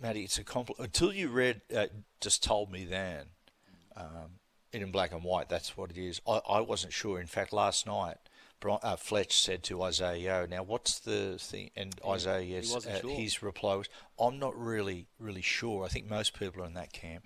[0.00, 1.86] Matty, it's a compl- until you read uh,
[2.20, 3.26] just told me then
[3.96, 4.38] um,
[4.72, 5.48] in black and white.
[5.48, 6.20] That's what it is.
[6.26, 7.20] I, I wasn't sure.
[7.20, 8.16] In fact, last night,
[8.64, 13.10] uh, Fletch said to Isaah, Yeo, "Now, what's the thing?" And yeah, Isaah, uh, sure.
[13.10, 13.88] his reply was,
[14.18, 15.84] "I'm not really, really sure.
[15.84, 17.24] I think most people are in that camp."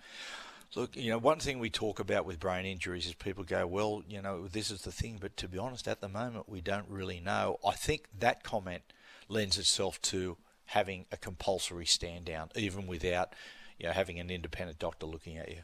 [0.74, 4.02] Look, you know, one thing we talk about with brain injuries is people go, "Well,
[4.06, 6.88] you know, this is the thing," but to be honest, at the moment, we don't
[6.88, 7.58] really know.
[7.66, 8.82] I think that comment
[9.28, 10.36] lends itself to
[10.68, 13.34] having a compulsory stand down, even without,
[13.78, 15.60] you know, having an independent doctor looking at you.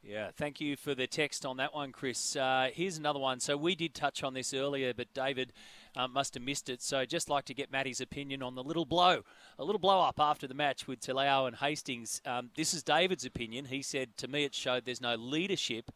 [0.00, 2.36] Yeah, thank you for the text on that one, Chris.
[2.36, 3.40] Uh, here's another one.
[3.40, 5.52] So we did touch on this earlier, but David
[5.96, 6.82] uh, must have missed it.
[6.82, 9.22] So just like to get Matty's opinion on the little blow,
[9.58, 12.20] a little blow up after the match with Talau and Hastings.
[12.26, 13.64] Um, this is David's opinion.
[13.64, 15.90] He said to me it showed there's no leadership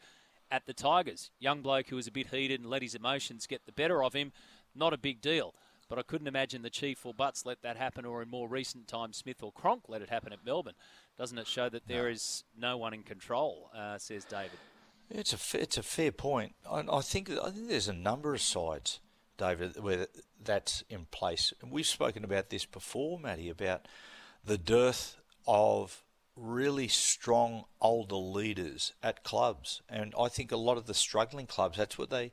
[0.51, 1.31] at the Tigers.
[1.39, 4.15] Young bloke who was a bit heated and let his emotions get the better of
[4.15, 4.33] him.
[4.75, 5.55] Not a big deal.
[5.89, 8.89] But I couldn't imagine the Chief or Butts let that happen, or in more recent
[8.89, 10.75] times, Smith or Cronk let it happen at Melbourne.
[11.17, 12.11] Doesn't it show that there no.
[12.11, 13.71] is no one in control?
[13.75, 14.59] Uh, says David.
[15.11, 16.55] It's a it's a fair point.
[16.71, 19.01] I, I, think I think there's a number of sides,
[19.39, 20.07] David, where
[20.43, 21.53] that's in place.
[21.63, 23.89] And we've spoken about this before, Matty, about
[24.45, 25.17] the dearth
[25.47, 26.05] of
[26.37, 31.79] really strong older leaders at clubs, and I think a lot of the struggling clubs
[31.79, 32.33] that's what they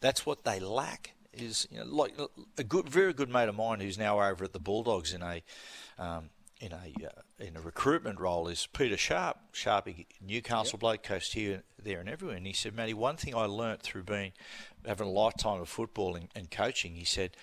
[0.00, 2.14] that's what they lack is you know, like
[2.58, 5.42] a good, very good mate of mine who's now over at the Bulldogs in a
[5.98, 6.30] um,
[6.60, 10.80] in a uh, in a recruitment role is Peter Sharp, Sharpie Newcastle yep.
[10.80, 12.36] bloke, coached here, there, and everywhere.
[12.36, 14.32] And he said, Matty, one thing I learnt through being
[14.86, 17.36] having a lifetime of football and, and coaching, he said,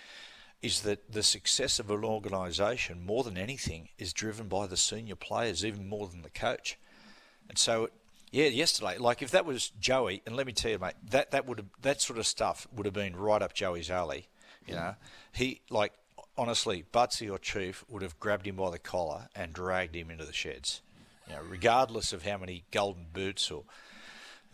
[0.62, 5.16] is that the success of an organisation, more than anything, is driven by the senior
[5.16, 6.78] players, even more than the coach.
[7.48, 7.90] And so,
[8.30, 11.46] yeah, yesterday, like if that was Joey, and let me tell you, mate, that that
[11.46, 14.28] would have that sort of stuff would have been right up Joey's alley.
[14.66, 14.94] You know,
[15.32, 15.92] he like
[16.38, 20.24] honestly, Butsy or Chief would have grabbed him by the collar and dragged him into
[20.24, 20.80] the sheds.
[21.28, 23.64] You know, regardless of how many golden boots or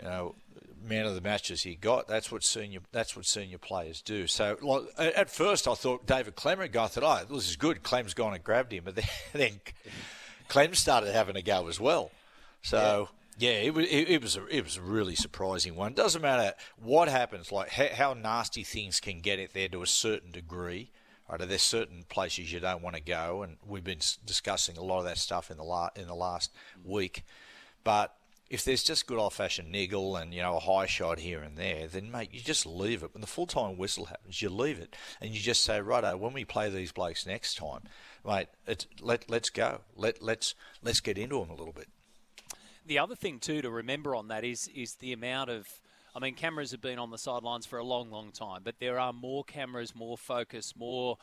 [0.00, 0.34] you know,
[0.82, 2.08] man of the matches he got.
[2.08, 4.26] That's what senior that's what senior players do.
[4.26, 7.82] So like, at first I thought David Klemmer guy thought, oh, this is good.
[7.82, 9.60] Clem's gone and grabbed him, but then, then
[10.48, 12.10] Clem started having a go as well.
[12.62, 13.08] So.
[13.38, 13.50] Yeah.
[13.50, 15.92] It was it, it, was a it was a really surprising one.
[15.92, 19.86] Doesn't matter what happens, like how, how nasty things can get it there to a
[19.86, 20.90] certain degree.
[21.28, 25.00] Right, there's certain places you don't want to go, and we've been discussing a lot
[25.00, 26.52] of that stuff in the la- in the last
[26.84, 27.24] week.
[27.82, 28.14] But
[28.48, 31.56] if there's just good old fashioned niggle and you know a high shot here and
[31.56, 33.12] there, then mate, you just leave it.
[33.12, 36.32] When the full time whistle happens, you leave it, and you just say, righto, when
[36.32, 37.82] we play these blokes next time,
[38.24, 38.48] mate,
[39.00, 41.88] let let's go, let let's let's get into them a little bit.
[42.86, 45.66] The other thing too to remember on that is is the amount of.
[46.14, 48.98] I mean, cameras have been on the sidelines for a long, long time, but there
[48.98, 51.18] are more cameras, more focus, more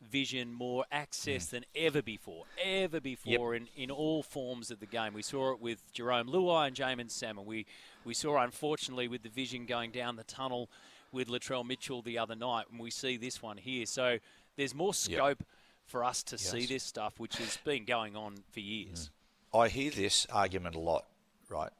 [0.00, 1.50] vision, more access mm.
[1.50, 3.68] than ever before, ever before yep.
[3.76, 5.14] in, in all forms of the game.
[5.14, 7.44] We saw it with Jerome Luai and Jaeman Salmon.
[7.44, 7.66] We,
[8.04, 10.70] we saw, unfortunately, with the vision going down the tunnel
[11.12, 13.86] with Latrell Mitchell the other night, and we see this one here.
[13.86, 14.18] So
[14.56, 15.48] there's more scope yep.
[15.86, 16.50] for us to yes.
[16.50, 19.06] see this stuff, which has been going on for years.
[19.06, 19.17] Mm.
[19.54, 21.06] I hear this argument a lot,
[21.48, 21.70] right?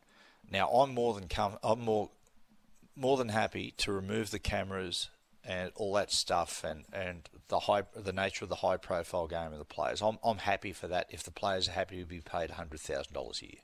[0.51, 2.11] Now I'm more than com- I'm more
[2.97, 5.09] more than happy to remove the cameras
[5.45, 9.53] and all that stuff and, and the high the nature of the high profile game
[9.53, 10.03] of the players.
[10.03, 13.12] I'm I'm happy for that if the players are happy to be paid hundred thousand
[13.12, 13.62] dollars a year.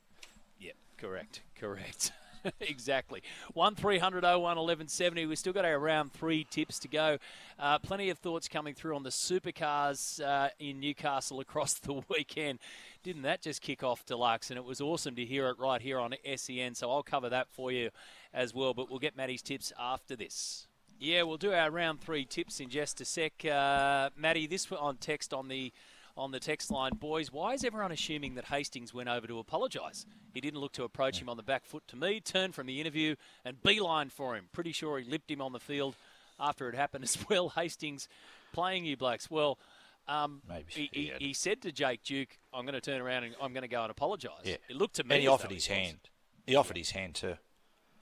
[0.61, 2.13] Yep, correct, correct.
[2.61, 3.23] exactly.
[3.53, 5.27] 1 300 01 1170.
[5.27, 7.19] We've still got our round three tips to go.
[7.59, 12.59] Uh, plenty of thoughts coming through on the supercars uh, in Newcastle across the weekend.
[13.03, 14.51] Didn't that just kick off deluxe?
[14.51, 16.75] And it was awesome to hear it right here on SEN.
[16.75, 17.91] So I'll cover that for you
[18.33, 18.75] as well.
[18.75, 20.67] But we'll get Matty's tips after this.
[20.99, 23.45] Yeah, we'll do our round three tips in just a sec.
[23.45, 25.73] Uh, Maddie, this on text on the
[26.17, 27.33] on the text line, boys.
[27.33, 30.07] Why is everyone assuming that Hastings went over to apologise?
[30.33, 32.81] He didn't look to approach him on the back foot to me, turned from the
[32.81, 34.49] interview and beeline for him.
[34.53, 35.97] Pretty sure he lipped him on the field
[36.39, 37.51] after it happened as well.
[37.51, 38.09] Hastings
[38.53, 39.31] playing you blacks.
[39.31, 39.59] Well,
[40.07, 43.53] um, he, he, he, said to Jake Duke, "I'm going to turn around and I'm
[43.53, 44.57] going to go and apologise." Yeah.
[44.69, 45.15] It looked to me.
[45.15, 45.99] And he offered his hand.
[46.47, 47.37] He offered his hand too.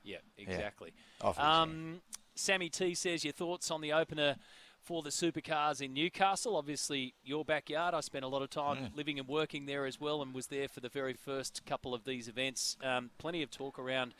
[0.02, 0.92] Yeah, exactly.
[1.22, 1.60] Yeah.
[1.60, 2.00] Um,
[2.34, 4.36] Sammy T says your thoughts on the opener
[4.82, 6.56] for the supercars in Newcastle.
[6.56, 7.94] Obviously, your backyard.
[7.94, 8.96] I spent a lot of time mm.
[8.96, 12.04] living and working there as well, and was there for the very first couple of
[12.04, 12.76] these events.
[12.82, 14.14] Um, plenty of talk around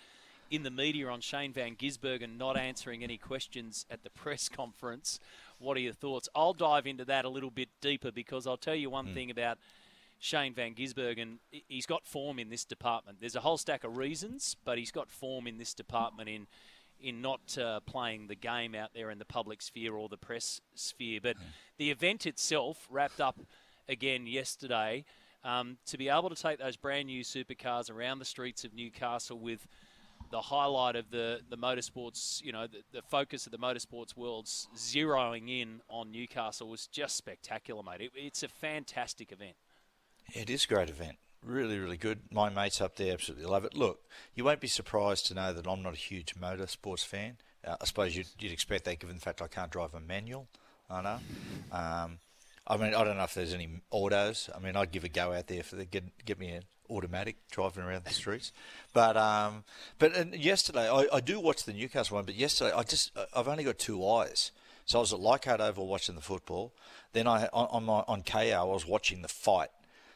[0.51, 5.19] in the media on Shane Van Gisbergen not answering any questions at the press conference.
[5.59, 6.29] What are your thoughts?
[6.35, 9.15] I'll dive into that a little bit deeper because I'll tell you one mm.
[9.15, 9.59] thing about
[10.19, 11.39] Shane Van Gisbergen.
[11.51, 13.19] He's got form in this department.
[13.21, 16.47] There's a whole stack of reasons, but he's got form in this department in
[17.03, 20.61] in not uh, playing the game out there in the public sphere or the press
[20.75, 21.21] sphere.
[21.23, 21.37] But
[21.79, 23.39] the event itself wrapped up
[23.89, 25.05] again yesterday.
[25.45, 29.39] Um, to be able to take those brand new supercars around the streets of Newcastle
[29.39, 29.67] with
[30.31, 34.69] the highlight of the, the motorsports, you know, the, the focus of the motorsports world's
[34.77, 38.01] zeroing in on Newcastle was just spectacular, mate.
[38.01, 39.57] It, it's a fantastic event.
[40.33, 42.21] It is a great event really, really good.
[42.31, 43.75] My mates up there absolutely love it.
[43.75, 44.01] Look,
[44.35, 47.37] you won't be surprised to know that I'm not a huge motorsports fan.
[47.65, 50.49] Uh, I suppose you'd, you'd, expect that given the fact I can't drive a manual.
[50.91, 51.19] I know.
[51.71, 52.19] Um,
[52.67, 54.51] I mean, I don't know if there's any autos.
[54.55, 57.37] I mean, I'd give a go out there for the get get me an automatic
[57.51, 58.53] driving around the streets.
[58.93, 59.65] But um,
[59.99, 62.25] but yesterday I, I do watch the Newcastle one.
[62.25, 64.53] But yesterday I just I've only got two eyes.
[64.85, 66.73] So I was at Leichhardt Oval watching the football.
[67.13, 69.71] Then I on my, on KO I was watching the fight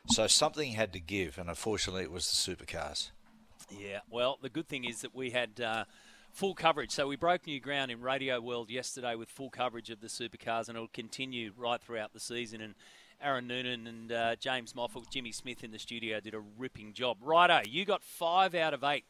[0.08, 3.10] so something had to give, and unfortunately, it was the supercars.
[3.70, 5.84] Yeah, well, the good thing is that we had uh,
[6.32, 6.92] full coverage.
[6.92, 10.68] So we broke new ground in Radio World yesterday with full coverage of the supercars,
[10.68, 12.60] and it'll continue right throughout the season.
[12.60, 12.74] And
[13.20, 17.18] Aaron Noonan and uh, James Moffat, Jimmy Smith in the studio did a ripping job.
[17.20, 19.04] Righto, you got five out of eight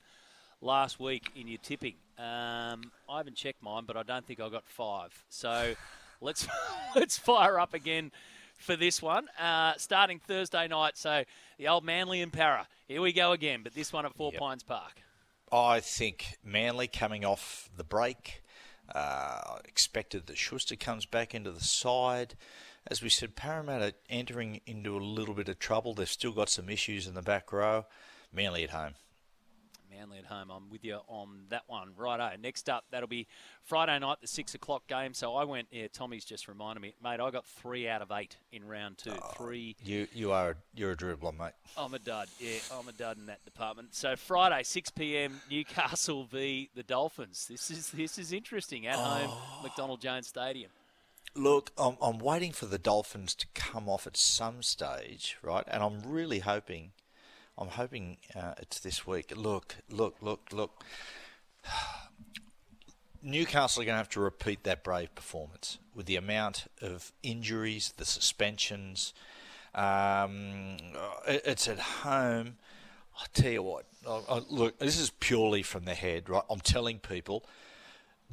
[0.60, 1.96] last week in your tipping.
[2.18, 5.24] Um, I haven't checked mine, but I don't think I got five.
[5.28, 5.74] So
[6.20, 6.46] let's
[6.96, 8.12] let's fire up again
[8.58, 10.96] for this one, uh, starting Thursday night.
[10.96, 11.24] So
[11.58, 12.66] the old Manly and Para.
[12.88, 14.40] Here we go again, but this one at Four yep.
[14.40, 15.02] Pines Park.
[15.52, 18.42] I think Manly coming off the break.
[18.94, 22.34] Uh, expected that Schuster comes back into the side.
[22.88, 25.94] As we said, Parramatta entering into a little bit of trouble.
[25.94, 27.86] They've still got some issues in the back row.
[28.32, 28.94] Manly at home.
[29.96, 30.50] Manly at home.
[30.50, 31.90] I'm with you on that one.
[31.96, 32.30] Righto.
[32.40, 33.26] Next up, that'll be
[33.62, 35.14] Friday night, the six o'clock game.
[35.14, 35.68] So I went.
[35.70, 37.20] Yeah, Tommy's just reminded me, mate.
[37.20, 39.12] I got three out of eight in round two.
[39.12, 39.76] Oh, three.
[39.84, 41.52] You you are you're a dribbler, mate.
[41.76, 42.28] I'm a dud.
[42.38, 43.94] Yeah, I'm a dud in that department.
[43.94, 45.40] So Friday, six p.m.
[45.50, 47.46] Newcastle v the Dolphins.
[47.48, 49.02] This is this is interesting at oh.
[49.02, 49.30] home,
[49.62, 50.70] McDonald Jones Stadium.
[51.34, 55.64] Look, I'm, I'm waiting for the Dolphins to come off at some stage, right?
[55.66, 56.92] And I'm really hoping
[57.58, 59.32] I'm hoping uh, it's this week.
[59.34, 60.84] Look, look, look, look.
[63.22, 67.92] Newcastle are going to have to repeat that brave performance with the amount of injuries,
[67.96, 69.14] the suspensions.
[69.74, 70.76] Um,
[71.26, 72.56] it's at home.
[73.18, 76.42] I tell you what, I, I, look, this is purely from the head, right?
[76.50, 77.44] I'm telling people,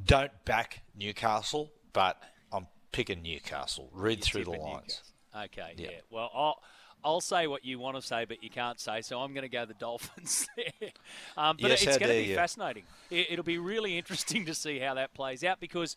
[0.06, 2.22] don't back Newcastle, but
[2.52, 3.90] I'm picking Newcastle.
[3.94, 5.02] Read You're through the lines.
[5.34, 5.64] Newcastle.
[5.64, 5.90] Okay, Yeah.
[5.91, 5.98] yeah.
[6.10, 6.62] Well, I'll,
[7.04, 9.50] I'll say what you want to say, but you can't say, so I'm going to
[9.50, 10.92] go the Dolphins there.
[11.38, 12.36] Um, but Yes, it's going to be you.
[12.36, 12.84] fascinating.
[13.10, 15.96] It, it'll be really interesting to see how that plays out because,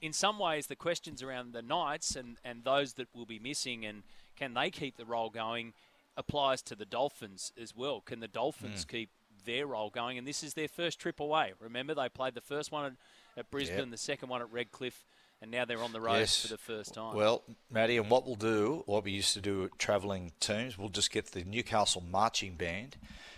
[0.00, 3.84] in some ways, the questions around the Knights and, and those that will be missing
[3.84, 4.02] and
[4.36, 5.72] can they keep the role going
[6.16, 8.00] applies to the Dolphins as well.
[8.00, 8.96] Can the Dolphins Hmm.
[8.96, 9.10] keep
[9.44, 10.16] their role going?
[10.18, 11.52] And this is their first trip away.
[11.60, 12.92] Remember, they played the first one at,
[13.36, 13.90] at Brisbane, Yep.
[13.90, 15.04] the second one at Redcliffe,
[15.42, 16.42] and now they're on the road Yes.
[16.42, 17.14] for the first time.
[17.14, 20.88] Well, Matty, and what we'll do, what we used to do at travelling teams, we'll
[20.88, 22.96] just get the Newcastle marching band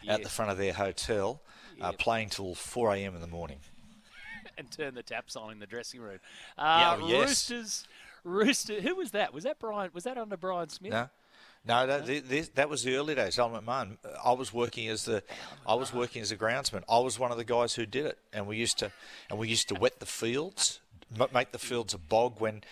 [0.08, 1.42] at the front of their hotel,
[1.80, 3.14] uh, playing till 4 a.m.
[3.14, 3.58] in the morning.
[4.58, 6.18] and turn the taps on in the dressing room.
[6.56, 7.28] Uh, Yeah, oh, yes.
[7.28, 7.88] Roosters,
[8.24, 8.80] Rooster.
[8.80, 9.32] Who was that?
[9.34, 9.90] Was that Brian?
[9.92, 10.92] Was that under Brian Smith?
[10.92, 11.08] No,
[11.66, 13.38] no, that, th- this, that was the early days.
[13.38, 13.98] Alan McMahon.
[14.24, 15.22] I was working as the,
[15.66, 16.82] I was working as a groundsman.
[16.88, 18.90] I was one of the guys who did it, and we used to,
[19.28, 20.80] and we used to wet the fields,
[21.32, 22.62] make the fields a bog when.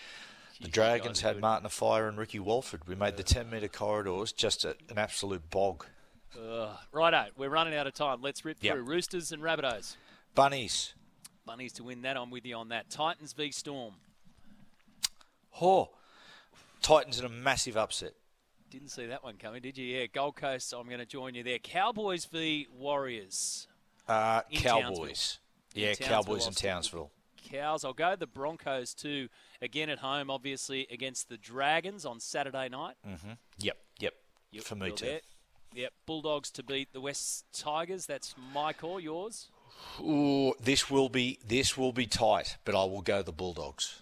[0.61, 1.39] The Dragons had.
[1.39, 2.89] Martin Afire and Ricky Walford.
[2.89, 5.85] We made the 10 metre corridors just a, an absolute bog.
[6.35, 6.75] Ugh.
[6.93, 8.23] Righto, we're running out of time.
[8.23, 8.73] Let's rip Yep.
[8.75, 9.97] through Roosters and Rabbitohs.
[10.35, 10.95] Bunnies.
[11.45, 12.17] Bunnies to win that.
[12.17, 12.89] I'm with you on that.
[12.89, 13.97] Titans v Storm.
[15.61, 15.91] Oh,
[16.83, 18.13] Titans in a massive upset.
[18.71, 19.85] Didn't see that one coming, did you?
[19.87, 20.73] Yeah, Gold Coast.
[20.77, 21.59] I'm going to join you there.
[21.59, 23.69] Cowboys v Warriors.
[24.09, 25.39] Uh, Cowboys.
[25.75, 27.11] Yeah, Cowboys in Townsville.
[27.51, 27.85] Cows.
[27.85, 29.29] I'll go the Broncos too.
[29.63, 32.97] Again at home, obviously against the Dragons on Saturday night.
[33.59, 34.15] Yep, yep.
[34.51, 35.05] You- For me too.
[35.07, 35.21] there.
[35.75, 38.07] Yep, Bulldogs to beat the West Tigers.
[38.07, 38.99] That's my call.
[38.99, 39.49] Yours?
[40.01, 44.01] Ooh, this will be this will be tight, but I will go the Bulldogs.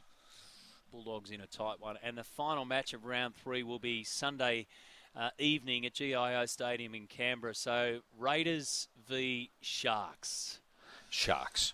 [0.93, 1.97] Bulldogs in a tight one.
[2.03, 4.67] And the final match of round three will be Sunday
[5.17, 7.55] uh, evening at GIO Stadium in Canberra.
[7.57, 10.61] So Raiders v Sharks.
[11.11, 11.73] Sharks.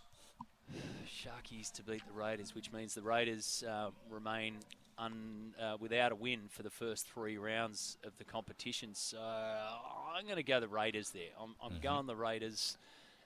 [1.21, 4.57] Sharkies to beat the Raiders, which means the Raiders uh, remain
[4.97, 8.95] un, uh, without a win for the first three rounds of the competition.
[8.95, 11.31] So I'm going to go the Raiders there.
[11.39, 12.79] I'm, I'm going the Raiders,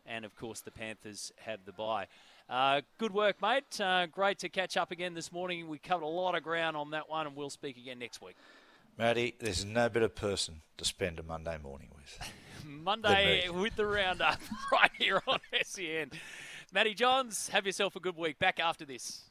[0.07, 2.07] and of course the Panthers have the bye.
[2.51, 3.81] Uh, good work, mate.
[3.81, 5.69] Uh, great to catch up again this morning.
[5.69, 8.37] We covered a lot of ground on that one, and we'll speak again next week.
[8.99, 12.19] Matty, there's no better person to spend a Monday morning with.
[12.67, 14.41] Monday with the roundup
[14.73, 16.11] right here on SEN.
[16.75, 18.41] Matty Johns, have yourself a good week.
[18.41, 19.31] Back after this.